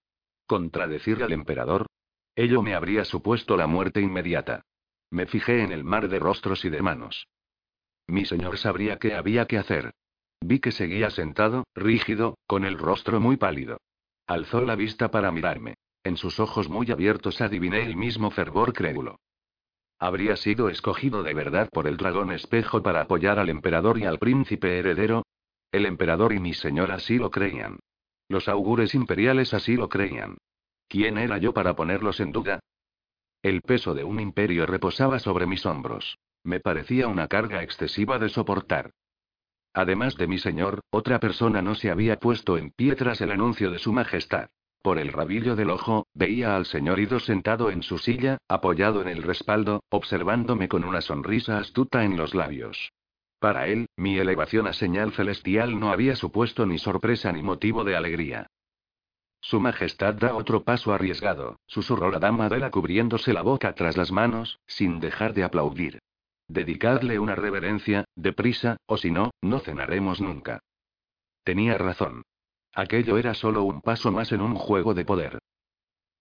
[0.46, 1.84] ¿Contradecir al emperador?
[2.34, 4.62] Ello me habría supuesto la muerte inmediata.
[5.11, 7.26] Me fijé en el mar de rostros y de manos.
[8.11, 9.94] Mi señor sabría qué había que hacer.
[10.40, 13.78] Vi que seguía sentado, rígido, con el rostro muy pálido.
[14.26, 15.76] Alzó la vista para mirarme.
[16.02, 19.20] En sus ojos muy abiertos adiviné el mismo fervor crédulo.
[20.00, 24.18] ¿Habría sido escogido de verdad por el dragón espejo para apoyar al emperador y al
[24.18, 25.24] príncipe heredero?
[25.70, 27.78] El emperador y mi señor así lo creían.
[28.28, 30.36] Los augures imperiales así lo creían.
[30.88, 32.58] ¿Quién era yo para ponerlos en duda?
[33.40, 36.16] El peso de un imperio reposaba sobre mis hombros.
[36.43, 38.93] Me parecía una carga excesiva de soportar.
[39.72, 43.70] Además de mi señor, otra persona no se había puesto en pie tras el anuncio
[43.70, 44.49] de su majestad.
[44.82, 49.09] Por el rabillo del ojo, veía al señor Ido sentado en su silla, apoyado en
[49.09, 52.91] el respaldo, observándome con una sonrisa astuta en los labios.
[53.38, 57.97] Para él, mi elevación a señal celestial no había supuesto ni sorpresa ni motivo de
[57.97, 58.47] alegría.
[59.41, 63.97] Su Majestad da otro paso arriesgado, susurró la dama de la cubriéndose la boca tras
[63.97, 66.01] las manos, sin dejar de aplaudir.
[66.51, 70.59] Dedicadle una reverencia, deprisa, o si no, no cenaremos nunca.
[71.44, 72.22] Tenía razón.
[72.74, 75.38] Aquello era solo un paso más en un juego de poder.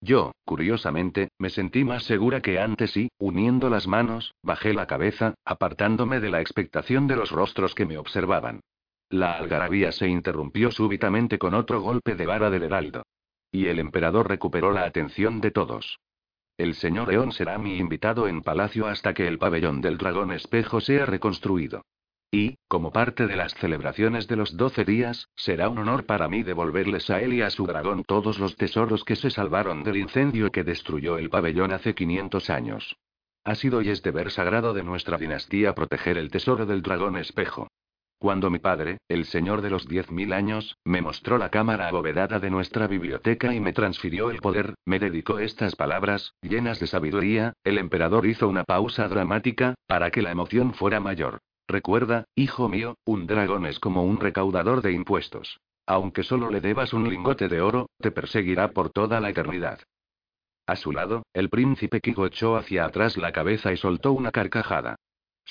[0.01, 5.33] Yo, curiosamente, me sentí más segura que antes y, uniendo las manos, bajé la cabeza,
[5.45, 8.59] apartándome de la expectación de los rostros que me observaban.
[9.09, 13.01] La algarabía se interrumpió súbitamente con otro golpe de vara del heraldo.
[13.51, 15.97] Y el emperador recuperó la atención de todos.
[16.59, 20.81] El señor Eón será mi invitado en palacio hasta que el pabellón del dragón espejo
[20.81, 21.85] sea reconstruido.
[22.31, 26.43] Y, como parte de las celebraciones de los doce días, será un honor para mí
[26.43, 30.51] devolverles a él y a su dragón todos los tesoros que se salvaron del incendio
[30.51, 32.97] que destruyó el pabellón hace 500 años.
[33.45, 37.69] Ha sido y es deber sagrado de nuestra dinastía proteger el tesoro del dragón espejo.
[38.19, 42.37] Cuando mi padre, el señor de los diez mil años, me mostró la cámara abovedada
[42.39, 47.53] de nuestra biblioteca y me transfirió el poder, me dedicó estas palabras, llenas de sabiduría,
[47.63, 51.39] el emperador hizo una pausa dramática, para que la emoción fuera mayor.
[51.65, 55.61] Recuerda, hijo mío, un dragón es como un recaudador de impuestos.
[55.85, 59.79] Aunque solo le debas un lingote de oro, te perseguirá por toda la eternidad.
[60.67, 64.97] A su lado, el príncipe Kiko echó hacia atrás la cabeza y soltó una carcajada.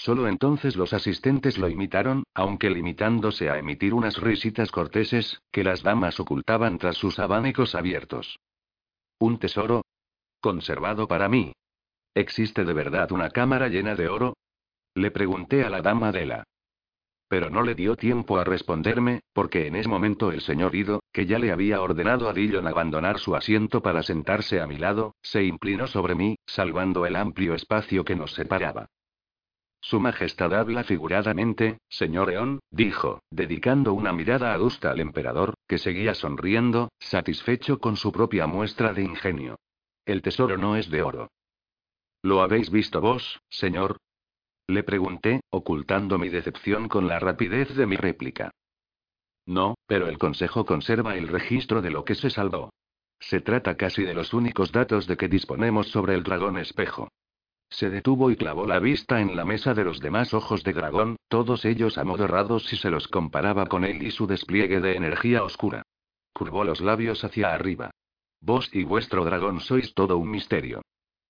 [0.00, 5.82] Solo entonces los asistentes lo imitaron, aunque limitándose a emitir unas risitas corteses, que las
[5.82, 8.38] damas ocultaban tras sus abanicos abiertos.
[9.18, 9.82] ¿Un tesoro?
[10.40, 11.52] Conservado para mí.
[12.14, 14.36] ¿Existe de verdad una cámara llena de oro?
[14.94, 16.44] Le pregunté a la dama de la.
[17.26, 21.26] Pero no le dio tiempo a responderme, porque en ese momento el señor Ido, que
[21.26, 25.42] ya le había ordenado a Dillon abandonar su asiento para sentarse a mi lado, se
[25.42, 28.86] inclinó sobre mí, salvando el amplio espacio que nos separaba.
[29.80, 36.14] Su Majestad habla figuradamente, señor Eon, dijo, dedicando una mirada adusta al emperador, que seguía
[36.14, 39.58] sonriendo, satisfecho con su propia muestra de ingenio.
[40.04, 41.30] El tesoro no es de oro.
[42.22, 43.98] ¿Lo habéis visto vos, señor?
[44.66, 48.50] Le pregunté, ocultando mi decepción con la rapidez de mi réplica.
[49.46, 52.70] No, pero el Consejo conserva el registro de lo que se salvó.
[53.20, 57.08] Se trata casi de los únicos datos de que disponemos sobre el dragón espejo.
[57.70, 61.16] Se detuvo y clavó la vista en la mesa de los demás ojos de dragón,
[61.28, 65.82] todos ellos amodorrados si se los comparaba con él y su despliegue de energía oscura.
[66.32, 67.90] Curvó los labios hacia arriba.
[68.40, 70.82] Vos y vuestro dragón sois todo un misterio.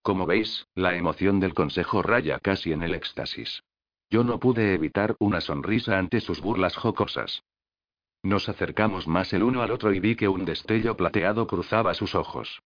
[0.03, 3.63] Como veis, la emoción del consejo raya casi en el éxtasis.
[4.11, 7.43] Yo no pude evitar una sonrisa ante sus burlas jocosas.
[8.23, 12.15] Nos acercamos más el uno al otro y vi que un destello plateado cruzaba sus
[12.15, 12.61] ojos.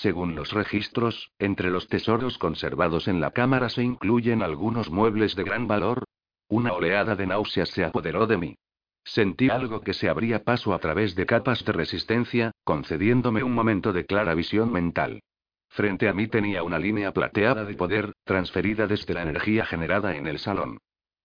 [0.00, 5.44] Según los registros, entre los tesoros conservados en la cámara se incluyen algunos muebles de
[5.44, 6.02] gran valor.
[6.48, 8.56] Una oleada de náuseas se apoderó de mí.
[9.04, 13.92] Sentí algo que se abría paso a través de capas de resistencia, concediéndome un momento
[13.92, 15.22] de clara visión mental.
[15.68, 20.26] Frente a mí tenía una línea plateada de poder, transferida desde la energía generada en
[20.26, 20.78] el salón.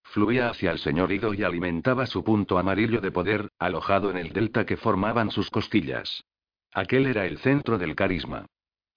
[0.03, 4.31] Fluía hacia el señor Ido y alimentaba su punto amarillo de poder, alojado en el
[4.31, 6.23] delta que formaban sus costillas.
[6.71, 8.45] Aquel era el centro del carisma.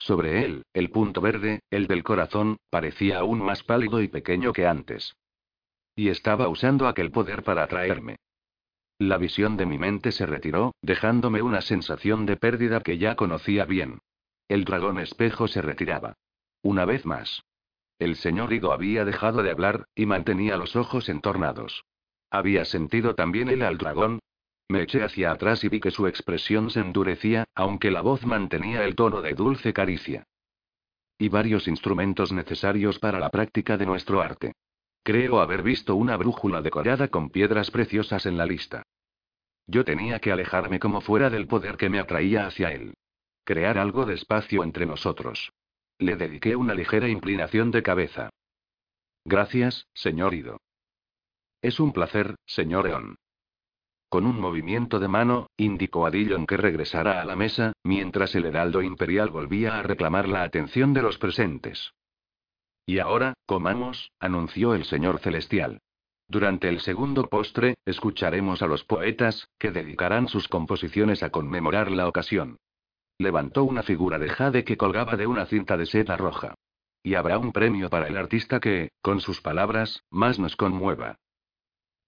[0.02, 4.66] Sobre él, el punto verde, el del corazón, parecía aún más pálido y pequeño que
[4.66, 5.14] antes.
[5.94, 8.16] Y estaba usando aquel poder para atraerme.
[8.98, 13.64] La visión de mi mente se retiró, dejándome una sensación de pérdida que ya conocía
[13.64, 14.00] bien.
[14.48, 16.14] El dragón espejo se retiraba.
[16.62, 17.44] Una vez más.
[18.00, 21.84] El señor Ido había dejado de hablar, y mantenía los ojos entornados.
[22.28, 24.18] ¿Había sentido también él al dragón?
[24.72, 28.86] Me eché hacia atrás y vi que su expresión se endurecía, aunque la voz mantenía
[28.86, 30.24] el tono de dulce caricia.
[31.18, 34.54] Y varios instrumentos necesarios para la práctica de nuestro arte.
[35.02, 38.82] Creo haber visto una brújula decorada con piedras preciosas en la lista.
[39.66, 42.94] Yo tenía que alejarme como fuera del poder que me atraía hacia él.
[43.44, 45.52] Crear algo de espacio entre nosotros.
[45.98, 48.30] Le dediqué una ligera inclinación de cabeza.
[49.26, 50.62] Gracias, señor Ido.
[51.60, 53.16] Es un placer, señor Eon.
[54.12, 58.44] Con un movimiento de mano, indicó a Dillon que regresara a la mesa, mientras el
[58.44, 61.94] heraldo imperial volvía a reclamar la atención de los presentes.
[62.84, 65.78] Y ahora, comamos, anunció el señor celestial.
[66.28, 72.06] Durante el segundo postre, escucharemos a los poetas, que dedicarán sus composiciones a conmemorar la
[72.06, 72.58] ocasión.
[73.16, 76.52] Levantó una figura de jade que colgaba de una cinta de seda roja.
[77.02, 81.16] Y habrá un premio para el artista que, con sus palabras, más nos conmueva.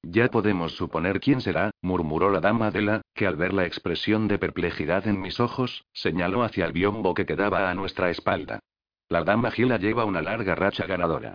[0.07, 4.29] Ya podemos suponer quién será, murmuró la dama de la, que al ver la expresión
[4.29, 8.61] de perplejidad en mis ojos, señaló hacia el biombo que quedaba a nuestra espalda.
[9.09, 11.35] La dama Gila lleva una larga racha ganadora.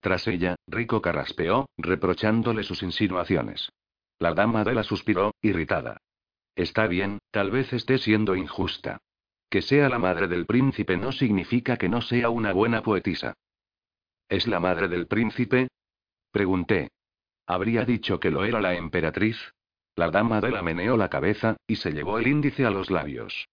[0.00, 3.70] Tras ella, Rico carraspeó, reprochándole sus insinuaciones.
[4.18, 5.98] La dama de la suspiró, irritada.
[6.56, 8.98] Está bien, tal vez esté siendo injusta.
[9.50, 13.34] Que sea la madre del príncipe no significa que no sea una buena poetisa.
[14.28, 15.68] ¿Es la madre del príncipe?
[16.30, 16.88] Pregunté.
[17.48, 19.54] ¿Habría dicho que lo era la emperatriz?
[19.96, 23.48] La dama de la meneó la cabeza, y se llevó el índice a los labios.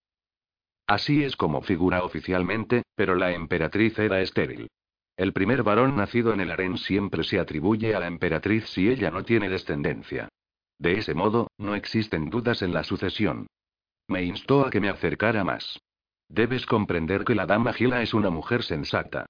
[0.86, 4.68] Así es como figura oficialmente, pero la emperatriz era estéril.
[5.16, 9.12] El primer varón nacido en el harén siempre se atribuye a la emperatriz si ella
[9.12, 10.28] no tiene descendencia.
[10.78, 13.48] De ese modo, no existen dudas en la sucesión.
[14.10, 15.80] Me instó a que me acercara más.
[16.28, 19.26] Debes comprender que la dama Gila es una mujer sensata.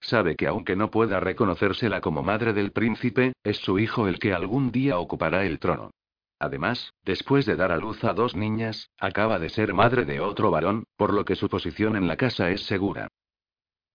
[0.00, 4.32] Sabe que aunque no pueda reconocérsela como madre del príncipe, es su hijo el que
[4.32, 5.90] algún día ocupará el trono.
[6.38, 10.50] Además, después de dar a luz a dos niñas, acaba de ser madre de otro
[10.50, 13.08] varón, por lo que su posición en la casa es segura.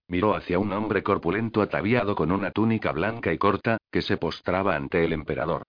[0.07, 4.75] Miró hacia un hombre corpulento ataviado con una túnica blanca y corta, que se postraba
[4.75, 5.63] ante el emperador.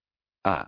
[0.44, 0.66] Ah.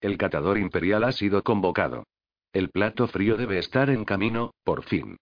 [0.00, 2.04] El catador imperial ha sido convocado.
[2.52, 5.18] El plato frío debe estar en camino, por fin.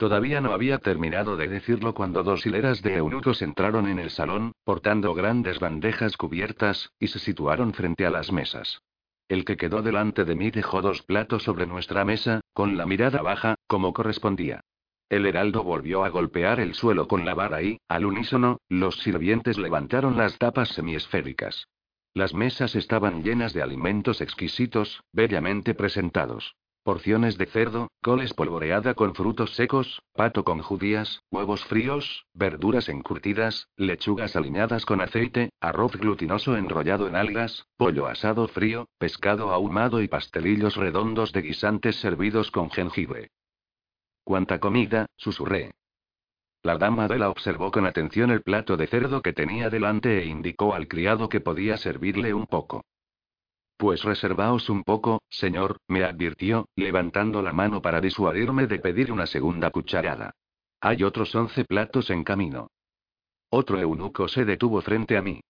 [0.00, 4.52] Todavía no había terminado de decirlo cuando dos hileras de eunucos entraron en el salón,
[4.64, 8.80] portando grandes bandejas cubiertas, y se situaron frente a las mesas.
[9.28, 13.20] El que quedó delante de mí dejó dos platos sobre nuestra mesa, con la mirada
[13.20, 14.62] baja, como correspondía.
[15.10, 19.58] El heraldo volvió a golpear el suelo con la vara y, al unísono, los sirvientes
[19.58, 21.66] levantaron las tapas semiesféricas.
[22.14, 26.54] Las mesas estaban llenas de alimentos exquisitos, bellamente presentados.
[26.90, 33.68] Porciones de cerdo, coles polvoreada con frutos secos, pato con judías, huevos fríos, verduras encurtidas,
[33.76, 40.08] lechugas aliñadas con aceite, arroz glutinoso enrollado en algas, pollo asado frío, pescado ahumado y
[40.08, 43.30] pastelillos redondos de guisantes servidos con jengibre.
[44.24, 45.06] ¡Cuánta comida!
[45.16, 45.70] susurré.
[46.64, 50.26] La dama de la observó con atención el plato de cerdo que tenía delante e
[50.26, 52.82] indicó al criado que podía servirle un poco.
[53.80, 59.26] Pues reservaos un poco, señor, me advirtió, levantando la mano para disuadirme de pedir una
[59.26, 60.34] segunda cucharada.
[60.82, 62.68] Hay otros once platos en camino.
[63.48, 65.40] Otro eunuco se detuvo frente a mí.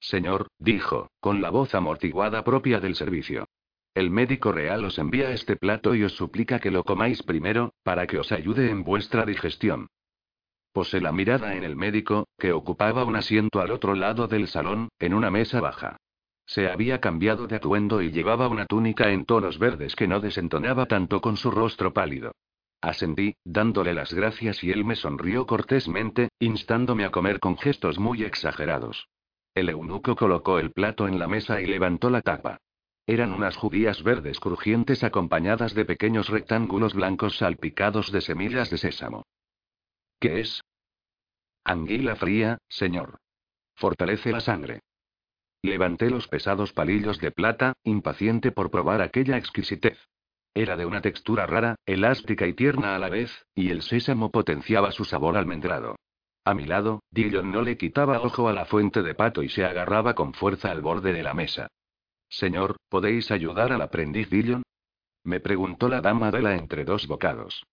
[0.00, 3.46] Señor, dijo, con la voz amortiguada propia del servicio.
[3.92, 8.06] El médico real os envía este plato y os suplica que lo comáis primero, para
[8.06, 9.88] que os ayude en vuestra digestión.
[10.72, 14.88] Posé la mirada en el médico, que ocupaba un asiento al otro lado del salón,
[14.98, 15.98] en una mesa baja.
[16.46, 20.86] Se había cambiado de atuendo y llevaba una túnica en tonos verdes que no desentonaba
[20.86, 22.32] tanto con su rostro pálido.
[22.80, 28.24] Ascendí, dándole las gracias y él me sonrió cortésmente, instándome a comer con gestos muy
[28.24, 29.08] exagerados.
[29.54, 32.58] El eunuco colocó el plato en la mesa y levantó la tapa.
[33.06, 39.24] Eran unas judías verdes crujientes acompañadas de pequeños rectángulos blancos salpicados de semillas de sésamo.
[40.20, 40.62] ¿Qué es?
[41.64, 43.18] Anguila fría, señor.
[43.74, 44.80] Fortalece la sangre.
[45.64, 49.98] Levanté los pesados palillos de plata, impaciente por probar aquella exquisitez.
[50.52, 54.92] Era de una textura rara, elástica y tierna a la vez, y el sésamo potenciaba
[54.92, 55.96] su sabor almendrado.
[56.44, 59.64] A mi lado, Dillon no le quitaba ojo a la fuente de pato y se
[59.64, 61.68] agarraba con fuerza al borde de la mesa.
[62.28, 64.64] Señor, ¿podéis ayudar al aprendiz Dillon?
[65.24, 67.64] Me preguntó la dama de la entre dos bocados.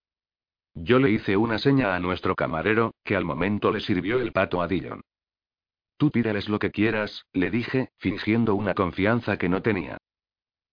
[0.74, 4.62] Yo le hice una seña a nuestro camarero, que al momento le sirvió el pato
[4.62, 5.02] a Dillon.
[6.02, 10.00] Tú pídeles lo que quieras, le dije, fingiendo una confianza que no tenía.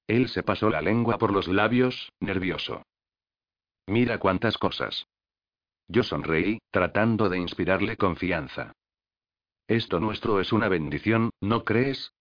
[0.07, 2.83] Él se pasó la lengua por los labios, nervioso.
[3.87, 5.07] Mira cuántas cosas.
[5.87, 8.73] Yo sonreí, tratando de inspirarle confianza.
[9.67, 12.15] Esto nuestro es una bendición, ¿no crees?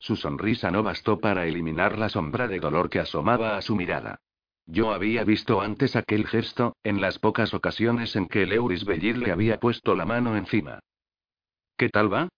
[0.00, 4.18] Su sonrisa no bastó para eliminar la sombra de dolor que asomaba a su mirada.
[4.66, 9.16] Yo había visto antes aquel gesto, en las pocas ocasiones en que el Euris Bellir
[9.16, 10.80] le había puesto la mano encima.
[11.78, 12.28] ¿Qué tal va?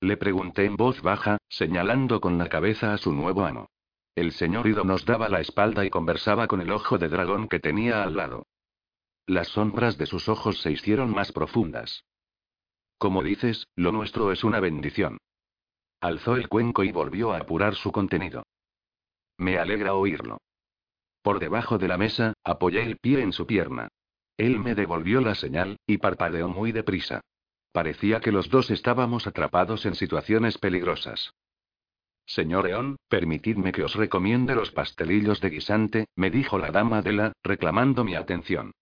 [0.00, 3.70] Le pregunté en voz baja, señalando con la cabeza a su nuevo amo.
[4.14, 7.58] El señor Ido nos daba la espalda y conversaba con el ojo de dragón que
[7.58, 8.46] tenía al lado.
[9.26, 12.04] Las sombras de sus ojos se hicieron más profundas.
[12.98, 15.18] Como dices, lo nuestro es una bendición.
[16.00, 18.44] Alzó el cuenco y volvió a apurar su contenido.
[19.38, 20.38] Me alegra oírlo.
[21.22, 23.88] Por debajo de la mesa, apoyé el pie en su pierna.
[24.36, 27.22] Él me devolvió la señal, y parpadeó muy deprisa.
[27.72, 31.34] Parecía que los dos estábamos atrapados en situaciones peligrosas.
[32.26, 37.12] Señor Eon, permitidme que os recomiende los pastelillos de guisante, me dijo la dama de
[37.12, 38.72] la, reclamando mi atención.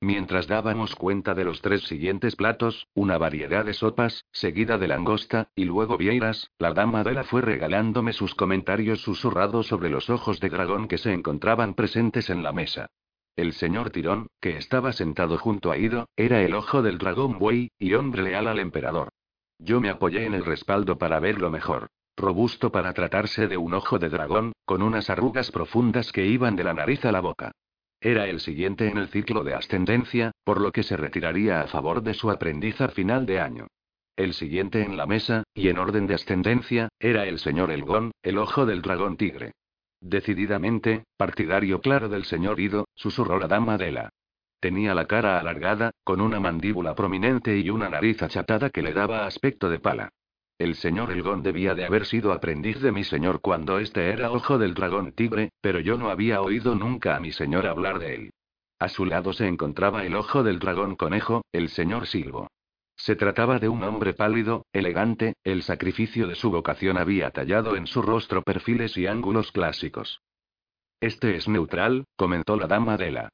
[0.00, 5.48] Mientras dábamos cuenta de los tres siguientes platos, una variedad de sopas, seguida de langosta,
[5.54, 10.40] y luego vieiras, la dama de la fue regalándome sus comentarios susurrados sobre los ojos
[10.40, 12.90] de dragón que se encontraban presentes en la mesa.
[13.36, 17.70] El señor Tirón, que estaba sentado junto a Ido, era el ojo del dragón buey,
[17.78, 19.08] y hombre leal al emperador.
[19.58, 21.88] Yo me apoyé en el respaldo para verlo mejor.
[22.16, 26.62] Robusto para tratarse de un ojo de dragón, con unas arrugas profundas que iban de
[26.62, 27.50] la nariz a la boca.
[28.00, 32.02] Era el siguiente en el ciclo de ascendencia, por lo que se retiraría a favor
[32.02, 33.66] de su aprendiz a final de año.
[34.14, 38.38] El siguiente en la mesa, y en orden de ascendencia, era el señor Elgón, el
[38.38, 39.54] ojo del dragón tigre.
[40.04, 44.10] Decididamente, partidario claro del señor Ido, susurró la dama de la.
[44.60, 49.24] Tenía la cara alargada, con una mandíbula prominente y una nariz achatada que le daba
[49.24, 50.10] aspecto de pala.
[50.58, 54.58] El señor Elgón debía de haber sido aprendiz de mi señor cuando este era ojo
[54.58, 58.30] del dragón tigre, pero yo no había oído nunca a mi señor hablar de él.
[58.78, 62.48] A su lado se encontraba el ojo del dragón conejo, el señor Silvo.
[62.96, 67.86] Se trataba de un hombre pálido, elegante, el sacrificio de su vocación había tallado en
[67.86, 70.20] su rostro perfiles y ángulos clásicos.
[71.00, 73.28] Este es neutral, comentó la dama de la.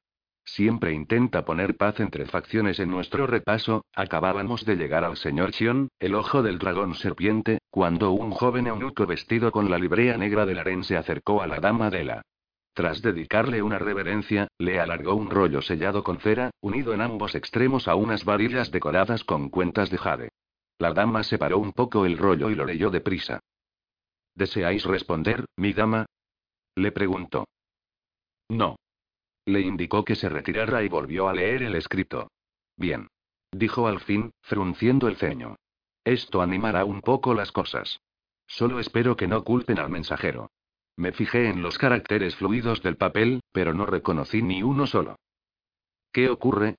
[0.44, 3.84] Siempre intenta poner paz entre facciones en nuestro repaso.
[3.94, 9.06] Acabábamos de llegar al señor Chion, el ojo del dragón serpiente, cuando un joven eunuco
[9.06, 12.22] vestido con la librea negra del harén se acercó a la dama de la.
[12.80, 17.86] Tras dedicarle una reverencia, le alargó un rollo sellado con cera, unido en ambos extremos
[17.88, 20.30] a unas varillas decoradas con cuentas de jade.
[20.78, 23.38] La dama separó un poco el rollo y lo leyó deprisa.
[24.34, 26.06] ¿Deseáis responder, mi dama?
[26.74, 27.44] Le preguntó.
[28.48, 28.76] No.
[29.44, 32.30] Le indicó que se retirara y volvió a leer el escrito.
[32.78, 33.08] Bien.
[33.52, 35.56] Dijo al fin, frunciendo el ceño.
[36.02, 38.00] Esto animará un poco las cosas.
[38.46, 40.48] Solo espero que no culpen al mensajero.
[41.00, 45.16] Me fijé en los caracteres fluidos del papel, pero no reconocí ni uno solo.
[46.12, 46.76] ¿Qué ocurre?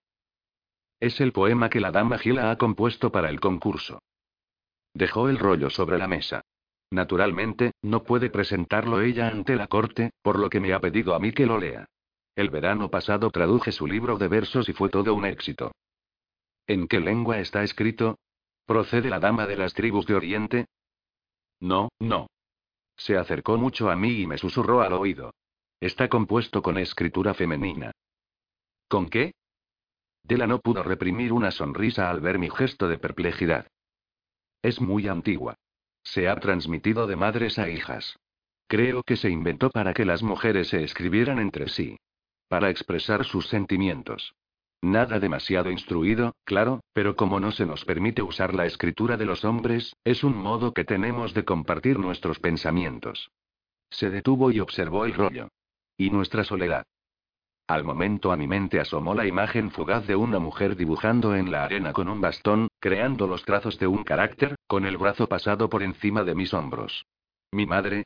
[0.99, 4.03] Es el poema que la dama Gila ha compuesto para el concurso.
[4.93, 6.41] Dejó el rollo sobre la mesa.
[6.91, 11.19] Naturalmente, no puede presentarlo ella ante la corte, por lo que me ha pedido a
[11.19, 11.87] mí que lo lea.
[12.35, 15.71] El verano pasado traduje su libro de versos y fue todo un éxito.
[16.67, 18.19] ¿En qué lengua está escrito?
[18.67, 20.65] ¿Procede la dama de las tribus de Oriente?
[21.59, 22.27] No, no.
[23.03, 25.33] Se acercó mucho a mí y me susurró al oído.
[25.79, 27.91] Está compuesto con escritura femenina.
[28.87, 29.33] ¿Con qué?
[30.21, 33.65] Dela no pudo reprimir una sonrisa al ver mi gesto de perplejidad.
[34.61, 35.55] Es muy antigua.
[36.03, 38.19] Se ha transmitido de madres a hijas.
[38.67, 41.97] Creo que se inventó para que las mujeres se escribieran entre sí.
[42.49, 44.35] Para expresar sus sentimientos.
[44.81, 49.45] Nada demasiado instruido, claro, pero como no se nos permite usar la escritura de los
[49.45, 53.29] hombres, es un modo que tenemos de compartir nuestros pensamientos.
[53.91, 55.49] Se detuvo y observó el rollo.
[55.97, 56.85] Y nuestra soledad.
[57.67, 61.63] Al momento a mi mente asomó la imagen fugaz de una mujer dibujando en la
[61.63, 65.83] arena con un bastón, creando los trazos de un carácter, con el brazo pasado por
[65.83, 67.05] encima de mis hombros.
[67.51, 68.05] Mi madre.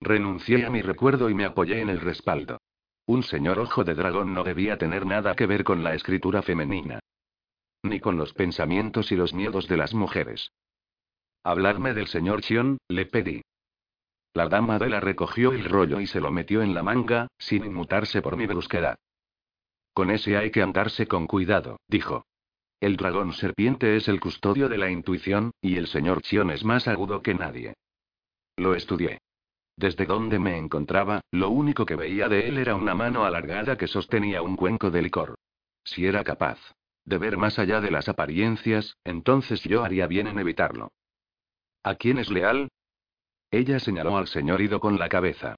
[0.00, 2.58] Renuncié a mi recuerdo y me apoyé en el respaldo.
[3.06, 7.00] Un señor ojo de dragón no debía tener nada que ver con la escritura femenina.
[7.82, 10.52] Ni con los pensamientos y los miedos de las mujeres.
[11.42, 13.42] Hablarme del señor Chion, le pedí.
[14.34, 17.64] La dama de la recogió el rollo y se lo metió en la manga, sin
[17.64, 18.98] inmutarse por mi brusquedad.
[19.92, 22.26] Con ese hay que andarse con cuidado, dijo.
[22.80, 26.86] El dragón serpiente es el custodio de la intuición, y el señor Chion es más
[26.88, 27.74] agudo que nadie.
[28.56, 29.18] Lo estudié.
[29.80, 33.86] Desde donde me encontraba, lo único que veía de él era una mano alargada que
[33.86, 35.36] sostenía un cuenco de licor.
[35.84, 36.58] Si era capaz
[37.06, 40.92] de ver más allá de las apariencias, entonces yo haría bien en evitarlo.
[41.82, 42.68] ¿A quién es leal?
[43.50, 45.56] Ella señaló al señor Ido con la cabeza.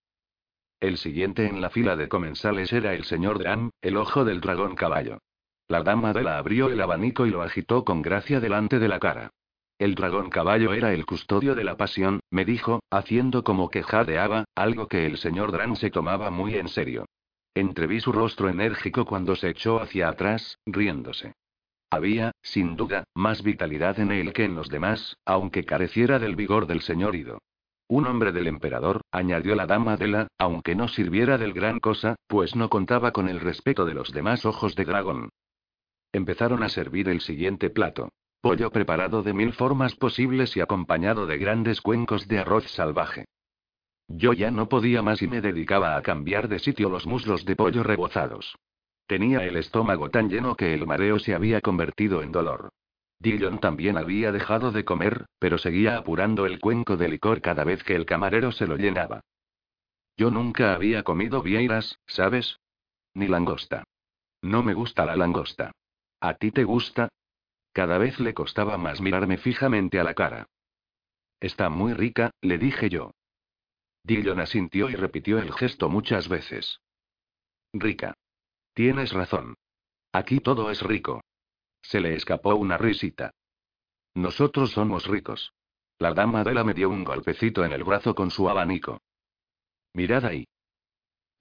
[0.78, 4.76] El siguiente en la fila de comensales era el señor Dran, el ojo del dragón
[4.76, 5.18] caballo.
[5.66, 9.00] La dama de la abrió el abanico y lo agitó con gracia delante de la
[9.00, 9.32] cara.
[9.82, 14.44] El dragón caballo era el custodio de la pasión, me dijo, haciendo como que jadeaba,
[14.54, 17.06] algo que el señor Dran se tomaba muy en serio.
[17.52, 21.34] Entreví su rostro enérgico cuando se echó hacia atrás, riéndose.
[21.90, 26.68] Había, sin duda, más vitalidad en él que en los demás, aunque careciera del vigor
[26.68, 27.38] del señor Ido.
[27.88, 32.14] Un hombre del emperador, añadió la dama de la, aunque no sirviera del gran cosa,
[32.28, 35.30] pues no contaba con el respeto de los demás ojos de dragón.
[36.12, 38.10] Empezaron a servir el siguiente plato.
[38.42, 43.26] Pollo preparado de mil formas posibles y acompañado de grandes cuencos de arroz salvaje.
[44.08, 47.54] Yo ya no podía más y me dedicaba a cambiar de sitio los muslos de
[47.54, 48.56] pollo rebozados.
[49.06, 52.70] Tenía el estómago tan lleno que el mareo se había convertido en dolor.
[53.20, 57.84] Dillon también había dejado de comer, pero seguía apurando el cuenco de licor cada vez
[57.84, 59.20] que el camarero se lo llenaba.
[60.16, 62.58] Yo nunca había comido vieiras, ¿sabes?
[63.14, 63.84] Ni langosta.
[64.42, 65.70] No me gusta la langosta.
[66.18, 67.08] ¿A ti te gusta?
[67.72, 70.46] Cada vez le costaba más mirarme fijamente a la cara.
[71.40, 73.12] Está muy rica, le dije yo.
[74.04, 76.80] Dillon asintió y repitió el gesto muchas veces.
[77.72, 78.14] Rica.
[78.74, 79.54] Tienes razón.
[80.12, 81.22] Aquí todo es rico.
[81.82, 83.32] Se le escapó una risita.
[84.14, 85.52] Nosotros somos ricos.
[85.98, 89.00] La dama de la me dio un golpecito en el brazo con su abanico.
[89.94, 90.46] Mirad ahí.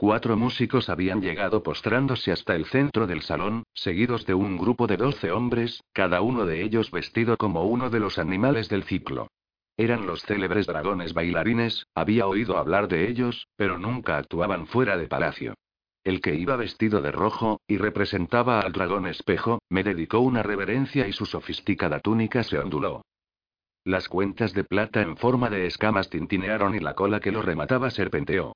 [0.02, 4.98] Cuatro músicos habían llegado postrándose hasta el centro del salón, seguidos de un grupo de
[4.98, 9.28] doce hombres, cada uno de ellos vestido como uno de los animales del ciclo.
[9.78, 15.06] Eran los célebres dragones bailarines, había oído hablar de ellos, pero nunca actuaban fuera de
[15.06, 15.54] palacio.
[16.04, 21.08] El que iba vestido de rojo, y representaba al dragón espejo, me dedicó una reverencia
[21.08, 23.04] y su sofisticada túnica se onduló.
[23.84, 27.92] Las cuentas de plata en forma de escamas tintinearon y la cola que lo remataba
[27.92, 28.54] serpenteó.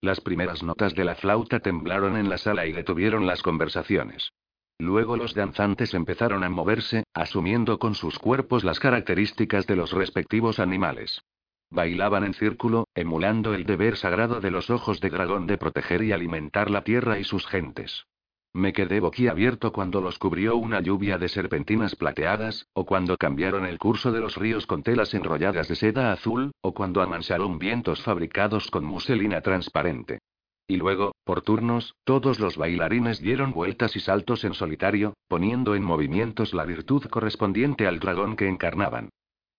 [0.00, 4.32] Las primeras notas de la flauta temblaron en la sala y detuvieron las conversaciones.
[4.78, 10.60] Luego los danzantes empezaron a moverse, asumiendo con sus cuerpos las características de los respectivos
[10.60, 11.22] animales.
[11.70, 16.12] Bailaban en círculo, emulando el deber sagrado de los ojos de dragón de proteger y
[16.12, 18.06] alimentar la tierra y sus gentes.
[18.56, 23.78] Me quedé boquiabierto cuando los cubrió una lluvia de serpentinas plateadas, o cuando cambiaron el
[23.78, 28.70] curso de los ríos con telas enrolladas de seda azul, o cuando amansaron vientos fabricados
[28.70, 30.20] con muselina transparente.
[30.66, 35.84] Y luego, por turnos, todos los bailarines dieron vueltas y saltos en solitario, poniendo en
[35.84, 39.10] movimientos la virtud correspondiente al dragón que encarnaban.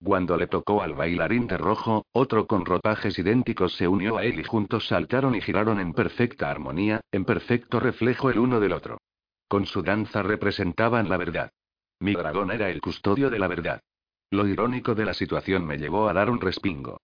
[0.03, 4.39] Cuando le tocó al bailarín de rojo, otro con ropajes idénticos se unió a él
[4.39, 8.99] y juntos saltaron y giraron en perfecta armonía, en perfecto reflejo el uno del otro.
[9.47, 11.51] Con su danza representaban la verdad.
[11.99, 13.81] Mi dragón era el custodio de la verdad.
[14.29, 17.01] Lo irónico de la situación me llevó a dar un respingo.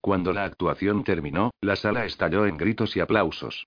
[0.00, 3.66] Cuando la actuación terminó, la sala estalló en gritos y aplausos.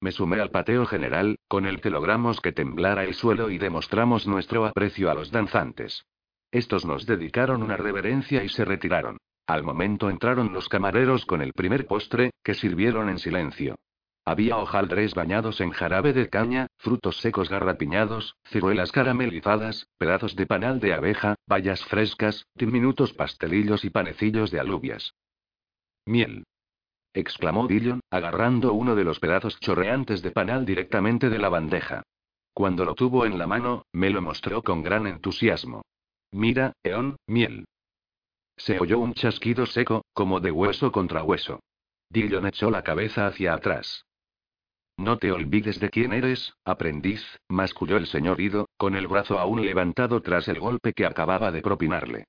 [0.00, 4.26] Me sumé al pateo general, con el que logramos que temblara el suelo y demostramos
[4.26, 6.06] nuestro aprecio a los danzantes.
[6.52, 9.18] Estos nos dedicaron una reverencia y se retiraron.
[9.46, 13.76] Al momento entraron los camareros con el primer postre, que sirvieron en silencio.
[14.24, 20.78] Había hojaldres bañados en jarabe de caña, frutos secos garrapiñados, ciruelas caramelizadas, pedazos de panal
[20.78, 25.14] de abeja, bayas frescas, diminutos pastelillos y panecillos de alubias.
[26.06, 26.44] Miel.
[27.12, 32.02] exclamó Dillon, agarrando uno de los pedazos chorreantes de panal directamente de la bandeja.
[32.52, 35.82] Cuando lo tuvo en la mano, me lo mostró con gran entusiasmo.
[36.32, 37.66] Mira, Eon, miel.
[38.56, 41.60] Se oyó un chasquido seco, como de hueso contra hueso.
[42.10, 44.04] Dillon echó la cabeza hacia atrás.
[44.96, 49.64] No te olvides de quién eres, aprendiz, masculló el señor Ido, con el brazo aún
[49.64, 52.26] levantado tras el golpe que acababa de propinarle.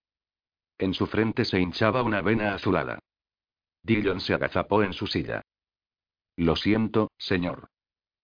[0.78, 3.00] En su frente se hinchaba una vena azulada.
[3.84, 5.42] Dillon se agazapó en su silla.
[6.38, 7.68] Lo siento, señor.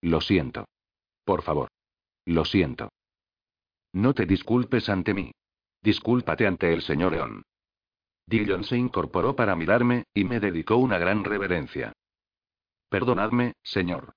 [0.00, 0.64] Lo siento.
[1.24, 1.68] Por favor.
[2.24, 2.88] Lo siento.
[3.92, 5.32] No te disculpes ante mí.
[5.82, 7.42] Discúlpate ante el señor Eon.
[8.26, 11.92] Dillon se incorporó para mirarme, y me dedicó una gran reverencia.
[12.90, 14.14] Perdonadme, señor.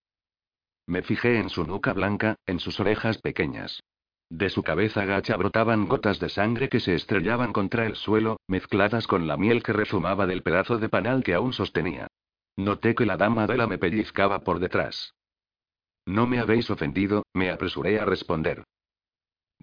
[0.86, 3.82] Me fijé en su nuca blanca, en sus orejas pequeñas.
[4.30, 9.06] De su cabeza gacha brotaban gotas de sangre que se estrellaban contra el suelo, mezcladas
[9.06, 12.08] con la miel que rezumaba del pedazo de panal que aún sostenía.
[12.56, 15.14] Noté que la dama de la me pellizcaba por detrás.
[16.06, 18.64] No me habéis ofendido, me apresuré a responder.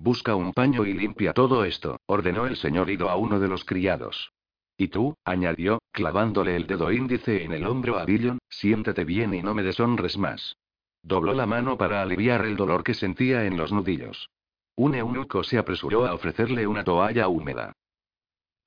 [0.01, 3.65] Busca un paño y limpia todo esto, ordenó el señor Ido a uno de los
[3.65, 4.31] criados.
[4.77, 9.43] Y tú, añadió, clavándole el dedo índice en el hombro a Dillon, siéntete bien y
[9.43, 10.55] no me deshonres más.
[11.03, 14.31] Dobló la mano para aliviar el dolor que sentía en los nudillos.
[14.77, 17.73] Un eunuco se apresuró a ofrecerle una toalla húmeda.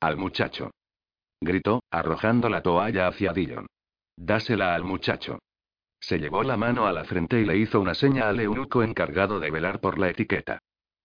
[0.01, 0.71] Al muchacho.
[1.39, 3.67] Gritó, arrojando la toalla hacia Dillon.
[4.17, 5.39] Dásela al muchacho.
[5.97, 9.39] Se llevó la mano a la frente y le hizo una seña al eunuco encargado
[9.39, 10.59] de velar por la etiqueta.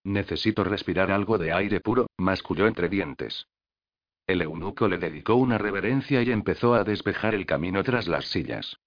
[0.07, 3.45] Necesito respirar algo de aire puro, masculló entre dientes.
[4.25, 8.77] El eunuco le dedicó una reverencia y empezó a despejar el camino tras las sillas.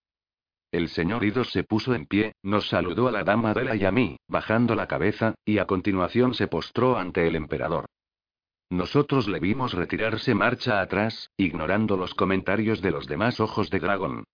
[0.73, 3.91] El señor Idos se puso en pie, nos saludó a la dama Dela y a
[3.91, 7.85] mí, bajando la cabeza, y a continuación se postró ante el emperador.
[8.71, 14.25] Nosotros le vimos retirarse marcha atrás, ignorando los comentarios de los demás ojos de dragón.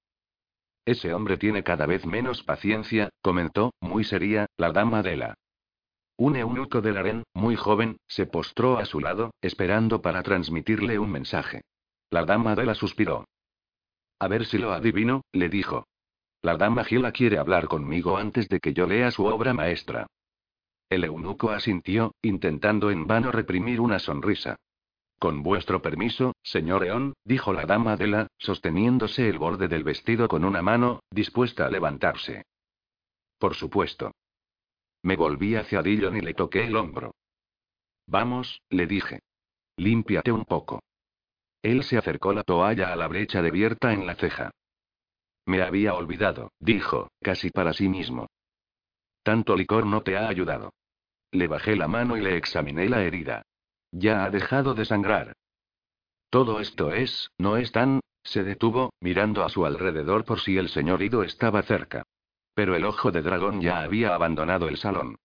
[0.84, 5.34] Ese hombre tiene cada vez menos paciencia, comentó, muy seria, la dama Dela.
[6.18, 11.10] Un eunuco del harén, muy joven, se postró a su lado, esperando para transmitirle un
[11.10, 11.62] mensaje.
[12.10, 13.26] La dama de la suspiró.
[14.18, 15.86] A ver si lo adivino, le dijo.
[16.40, 20.06] La dama Gila quiere hablar conmigo antes de que yo lea su obra maestra.
[20.88, 24.56] El eunuco asintió, intentando en vano reprimir una sonrisa.
[25.18, 30.44] Con vuestro permiso, señor Eon, dijo la dama Adela, sosteniéndose el borde del vestido con
[30.44, 32.44] una mano, dispuesta a levantarse.
[33.38, 34.12] Por supuesto.
[35.06, 37.14] Me volví hacia Dillon y le toqué el hombro.
[38.08, 39.20] Vamos, le dije.
[39.76, 40.82] Límpiate un poco.
[41.62, 44.50] Él se acercó la toalla a la brecha de Bierta en la ceja.
[45.44, 48.26] Me había olvidado, dijo, casi para sí mismo.
[49.22, 50.72] Tanto licor no te ha ayudado.
[51.30, 53.42] Le bajé la mano y le examiné la herida.
[53.92, 55.36] Ya ha dejado de sangrar.
[56.30, 58.00] Todo esto es, no es tan...
[58.24, 62.02] Se detuvo, mirando a su alrededor por si el señor Ido estaba cerca.
[62.56, 65.16] Pero el ojo de dragón ya había abandonado el salón.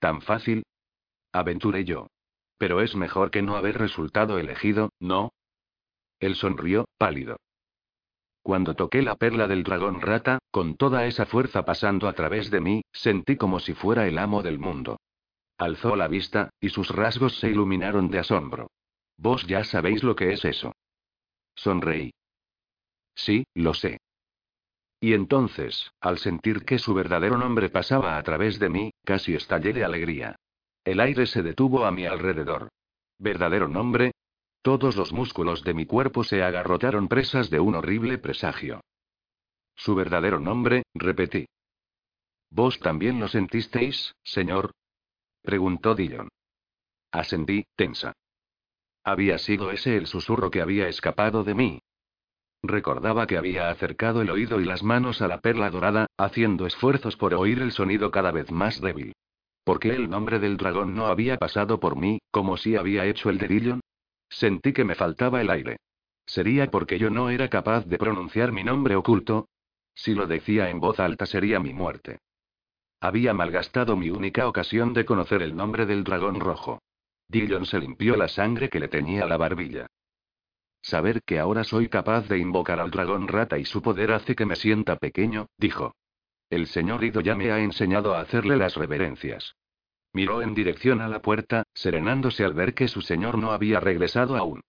[0.00, 0.64] ¿Tan fácil?
[1.32, 2.08] Aventuré yo.
[2.58, 5.30] Pero es mejor que no haber resultado elegido, ¿no?
[6.18, 7.36] Él sonrió, pálido.
[8.42, 12.60] Cuando toqué la perla del dragón rata, con toda esa fuerza pasando a través de
[12.60, 14.98] mí, sentí como si fuera el amo del mundo.
[15.58, 18.68] Alzó la vista, y sus rasgos se iluminaron de asombro.
[19.16, 20.74] Vos ya sabéis lo que es eso.
[21.54, 22.10] Sonreí.
[23.14, 24.00] Sí, lo sé.
[25.02, 29.72] Y entonces, al sentir que su verdadero nombre pasaba a través de mí, casi estallé
[29.72, 30.36] de alegría.
[30.84, 32.68] El aire se detuvo a mi alrededor.
[33.18, 34.12] ¿Verdadero nombre?
[34.62, 38.80] Todos los músculos de mi cuerpo se agarrotaron presas de un horrible presagio.
[39.74, 41.46] Su verdadero nombre, repetí.
[42.50, 44.70] ¿Vos también lo sentisteis, señor?
[45.42, 46.28] preguntó Dillon.
[47.10, 48.12] Asentí, tensa.
[49.02, 51.80] Había sido ese el susurro que había escapado de mí,
[52.62, 57.16] Recordaba que había acercado el oído y las manos a la perla dorada, haciendo esfuerzos
[57.16, 59.12] por oír el sonido cada vez más débil.
[59.64, 63.30] ¿Por qué el nombre del dragón no había pasado por mí, como si había hecho
[63.30, 63.80] el de Dillon?
[64.28, 65.76] Sentí que me faltaba el aire.
[66.24, 69.48] ¿Sería porque yo no era capaz de pronunciar mi nombre oculto?
[69.94, 72.18] Si lo decía en voz alta sería mi muerte.
[73.00, 76.80] Había malgastado mi única ocasión de conocer el nombre del dragón rojo.
[77.28, 79.88] Dillon se limpió la sangre que le teñía la barbilla.
[80.82, 84.46] Saber que ahora soy capaz de invocar al dragón rata y su poder hace que
[84.46, 85.94] me sienta pequeño, dijo.
[86.50, 89.54] El señor Ido ya me ha enseñado a hacerle las reverencias.
[90.12, 94.36] Miró en dirección a la puerta, serenándose al ver que su señor no había regresado
[94.36, 94.60] aún.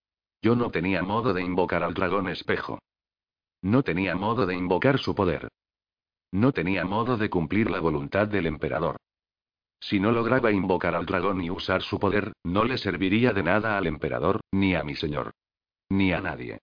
[0.42, 2.80] Yo no tenía modo de invocar al dragón espejo.
[3.62, 5.50] No tenía modo de invocar su poder.
[6.32, 8.98] No tenía modo de cumplir la voluntad del emperador.
[9.80, 13.78] Si no lograba invocar al dragón y usar su poder, no le serviría de nada
[13.78, 15.34] al emperador, ni a mi señor.
[15.94, 16.60] Ni a nadie.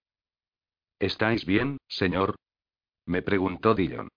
[0.99, 2.35] ¿Estáis bien, señor?
[3.07, 4.09] Me preguntó Dillon.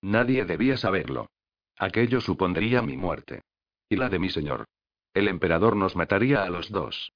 [0.00, 1.28] Nadie debía saberlo.
[1.76, 3.42] Aquello supondría mi muerte.
[3.90, 4.64] Y la de mi señor.
[5.12, 7.12] El emperador nos mataría a los dos.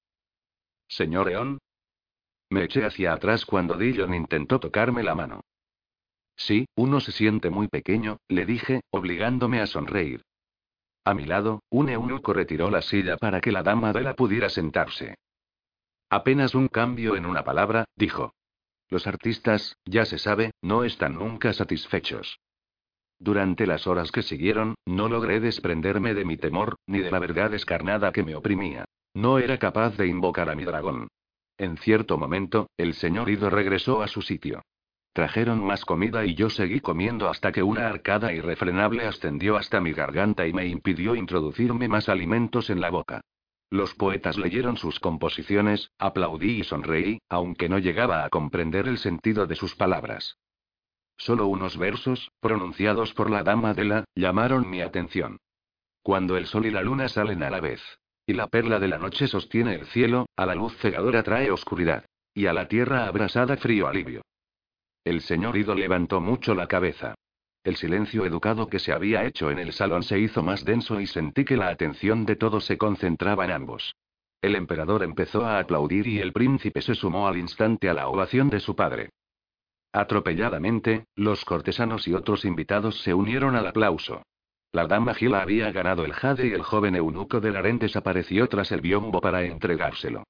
[0.86, 1.60] Señor Eon.
[2.50, 5.40] Me eché hacia atrás cuando Dillon intentó tocarme la mano.
[6.36, 10.26] Sí, uno se siente muy pequeño, le dije, obligándome a sonreír.
[11.04, 14.50] A mi lado, un eunuco retiró la silla para que la dama de la pudiera
[14.50, 15.14] sentarse.
[16.14, 18.34] Apenas un cambio en una palabra, dijo.
[18.88, 22.38] Los artistas, ya se sabe, no están nunca satisfechos.
[23.18, 27.50] Durante las horas que siguieron, no logré desprenderme de mi temor, ni de la verdad
[27.50, 28.84] descarnada que me oprimía.
[29.12, 31.08] No era capaz de invocar a mi dragón.
[31.58, 34.62] En cierto momento, el señor Ido regresó a su sitio.
[35.14, 39.92] Trajeron más comida y yo seguí comiendo hasta que una arcada irrefrenable ascendió hasta mi
[39.92, 43.20] garganta y me impidió introducirme más alimentos en la boca.
[43.70, 49.46] Los poetas leyeron sus composiciones, aplaudí y sonreí, aunque no llegaba a comprender el sentido
[49.46, 50.38] de sus palabras.
[51.16, 55.38] Solo unos versos, pronunciados por la dama de la, llamaron mi atención.
[56.02, 57.82] Cuando el sol y la luna salen a la vez.
[58.26, 62.04] Y la perla de la noche sostiene el cielo, a la luz cegadora trae oscuridad.
[62.34, 64.22] Y a la tierra abrasada frío alivio.
[65.04, 67.14] El señor Ido levantó mucho la cabeza.
[67.64, 71.06] El silencio educado que se había hecho en el salón se hizo más denso y
[71.06, 73.96] sentí que la atención de todos se concentraba en ambos.
[74.42, 78.50] El emperador empezó a aplaudir y el príncipe se sumó al instante a la ovación
[78.50, 79.08] de su padre.
[79.94, 84.22] Atropelladamente, los cortesanos y otros invitados se unieron al aplauso.
[84.70, 88.72] La dama Gila había ganado el jade y el joven eunuco del harén desapareció tras
[88.72, 90.24] el biombo para entregárselo.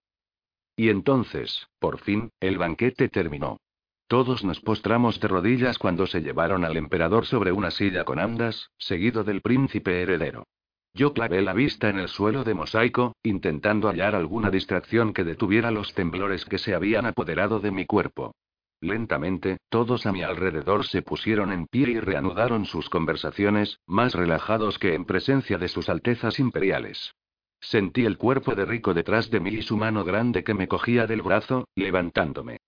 [0.76, 3.58] Y entonces, por fin, el banquete terminó.
[4.06, 8.70] Todos nos postramos de rodillas cuando se llevaron al emperador sobre una silla con andas,
[8.78, 10.44] seguido del príncipe heredero.
[10.92, 15.70] Yo clavé la vista en el suelo de mosaico, intentando hallar alguna distracción que detuviera
[15.70, 18.32] los temblores que se habían apoderado de mi cuerpo.
[18.80, 24.78] Lentamente, todos a mi alrededor se pusieron en pie y reanudaron sus conversaciones, más relajados
[24.78, 27.14] que en presencia de sus altezas imperiales.
[27.60, 31.06] Sentí el cuerpo de Rico detrás de mí y su mano grande que me cogía
[31.06, 32.58] del brazo, levantándome.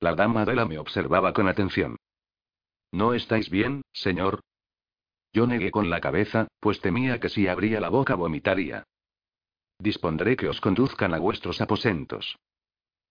[0.00, 1.96] La dama de la me observaba con atención.
[2.92, 4.40] ¿No estáis bien, señor?
[5.32, 8.84] Yo negué con la cabeza, pues temía que si abría la boca vomitaría.
[9.78, 12.36] Dispondré que os conduzcan a vuestros aposentos.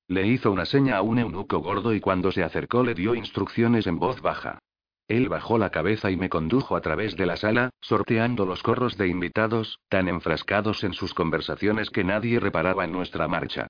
[0.07, 3.87] Le hizo una seña a un eunuco gordo y cuando se acercó le dio instrucciones
[3.87, 4.59] en voz baja.
[5.07, 8.97] Él bajó la cabeza y me condujo a través de la sala, sorteando los corros
[8.97, 13.67] de invitados, tan enfrascados en sus conversaciones que nadie reparaba en nuestra marcha.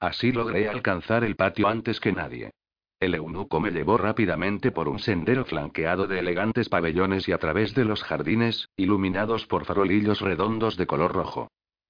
[0.00, 2.50] Así logré alcanzar el patio antes que nadie.
[2.98, 7.74] El eunuco me llevó rápidamente por un sendero flanqueado de elegantes pabellones y a través
[7.74, 11.48] de los jardines, iluminados por farolillos redondos de color rojo.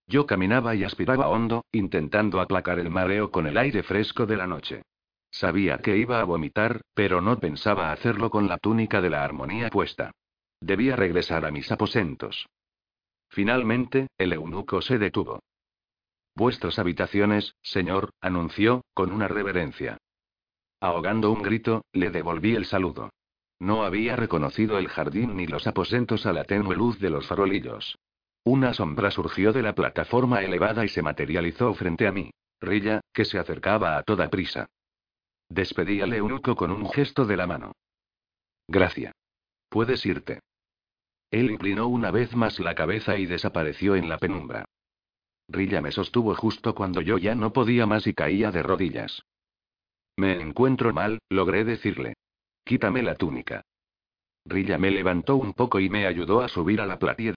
[0.08, 4.46] Yo caminaba y aspiraba hondo, intentando aplacar el mareo con el aire fresco de la
[4.46, 4.82] noche.
[5.30, 9.68] Sabía que iba a vomitar, pero no pensaba hacerlo con la túnica de la armonía
[9.68, 10.12] puesta.
[10.60, 12.46] Debía regresar a mis aposentos.
[13.28, 15.40] Finalmente, el eunuco se detuvo.
[16.36, 19.96] Vuestras habitaciones, señor, anunció, con una reverencia.
[20.80, 23.08] Ahogando un grito, le devolví el saludo.
[23.58, 27.98] No había reconocido el jardín ni los aposentos a la tenue luz de los farolillos.
[28.44, 32.30] Una sombra surgió de la plataforma elevada y se materializó frente a mí.
[32.60, 34.66] Rilla, que se acercaba a toda prisa.
[35.48, 37.72] Despedí al eunuco con un gesto de la mano.
[38.68, 39.14] Gracias.
[39.70, 40.40] Puedes irte.
[41.30, 44.66] Él inclinó una vez más la cabeza y desapareció en la penumbra.
[45.48, 49.22] Rilla me sostuvo justo cuando yo ya no podía más y caía de rodillas.
[50.16, 52.14] Me encuentro mal, logré decirle.
[52.64, 53.62] Quítame la túnica.
[54.44, 57.34] Rilla me levantó un poco y me ayudó a subir a la platier.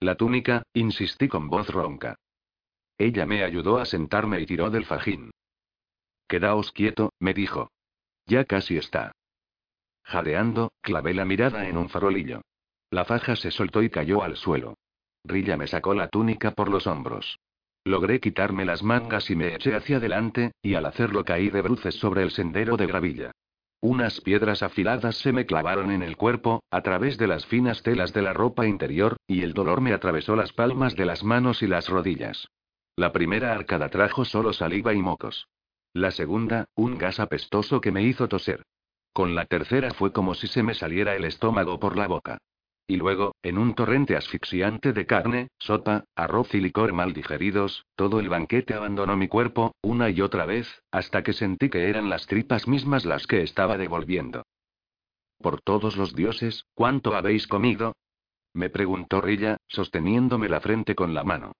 [0.00, 2.16] La túnica, insistí con voz ronca.
[2.98, 5.30] Ella me ayudó a sentarme y tiró del fajín.
[6.28, 7.70] Quedaos quieto, me dijo.
[8.26, 9.12] Ya casi está.
[10.02, 12.42] Jadeando, clavé la mirada en un farolillo.
[12.90, 14.74] La faja se soltó y cayó al suelo.
[15.26, 17.38] Rilla me sacó la túnica por los hombros.
[17.84, 21.94] Logré quitarme las mangas y me eché hacia adelante, y al hacerlo caí de bruces
[21.94, 23.32] sobre el sendero de gravilla.
[23.80, 28.12] Unas piedras afiladas se me clavaron en el cuerpo, a través de las finas telas
[28.12, 31.66] de la ropa interior, y el dolor me atravesó las palmas de las manos y
[31.66, 32.48] las rodillas.
[32.96, 35.46] La primera arcada trajo solo saliva y mocos.
[35.92, 38.62] La segunda, un gas apestoso que me hizo toser.
[39.12, 42.38] Con la tercera fue como si se me saliera el estómago por la boca.
[42.88, 48.20] Y luego, en un torrente asfixiante de carne, sopa, arroz y licor mal digeridos, todo
[48.20, 52.26] el banquete abandonó mi cuerpo, una y otra vez, hasta que sentí que eran las
[52.26, 54.44] tripas mismas las que estaba devolviendo.
[55.38, 57.92] Por todos los dioses, ¿cuánto habéis comido?
[58.54, 61.52] me preguntó Rilla, sosteniéndome la frente con la mano.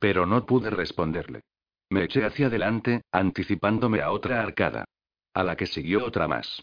[0.00, 1.42] Pero no pude responderle.
[1.90, 4.84] Me eché hacia adelante, anticipándome a otra arcada.
[5.32, 6.62] A la que siguió otra más.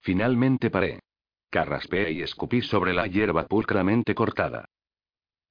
[0.00, 1.00] Finalmente paré.
[1.50, 4.66] Carraspeé y escupí sobre la hierba pulcramente cortada.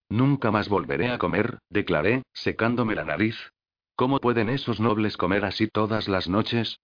[0.10, 3.36] Nunca más volveré a comer, declaré, secándome la nariz.
[3.96, 6.78] ¿Cómo pueden esos nobles comer así todas las noches?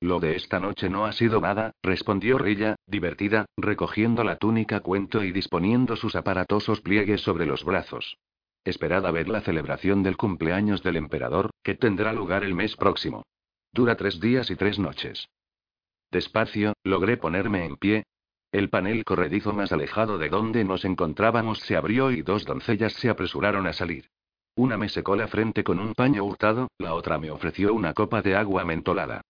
[0.00, 5.22] Lo de esta noche no ha sido nada, respondió Rilla, divertida, recogiendo la túnica cuento
[5.22, 8.18] y disponiendo sus aparatosos pliegues sobre los brazos.
[8.64, 13.24] Esperad a ver la celebración del cumpleaños del emperador, que tendrá lugar el mes próximo.
[13.72, 15.28] Dura tres días y tres noches.
[16.10, 18.04] Despacio, logré ponerme en pie,
[18.54, 23.10] el panel corredizo más alejado de donde nos encontrábamos se abrió y dos doncellas se
[23.10, 24.10] apresuraron a salir.
[24.54, 28.22] Una me secó la frente con un paño hurtado, la otra me ofreció una copa
[28.22, 29.22] de agua mentolada.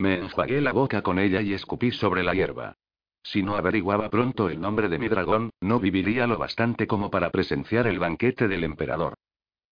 [0.00, 2.74] Me enjuagué la boca con ella y escupí sobre la hierba.
[3.22, 7.30] Si no averiguaba pronto el nombre de mi dragón, no viviría lo bastante como para
[7.30, 9.14] presenciar el banquete del emperador.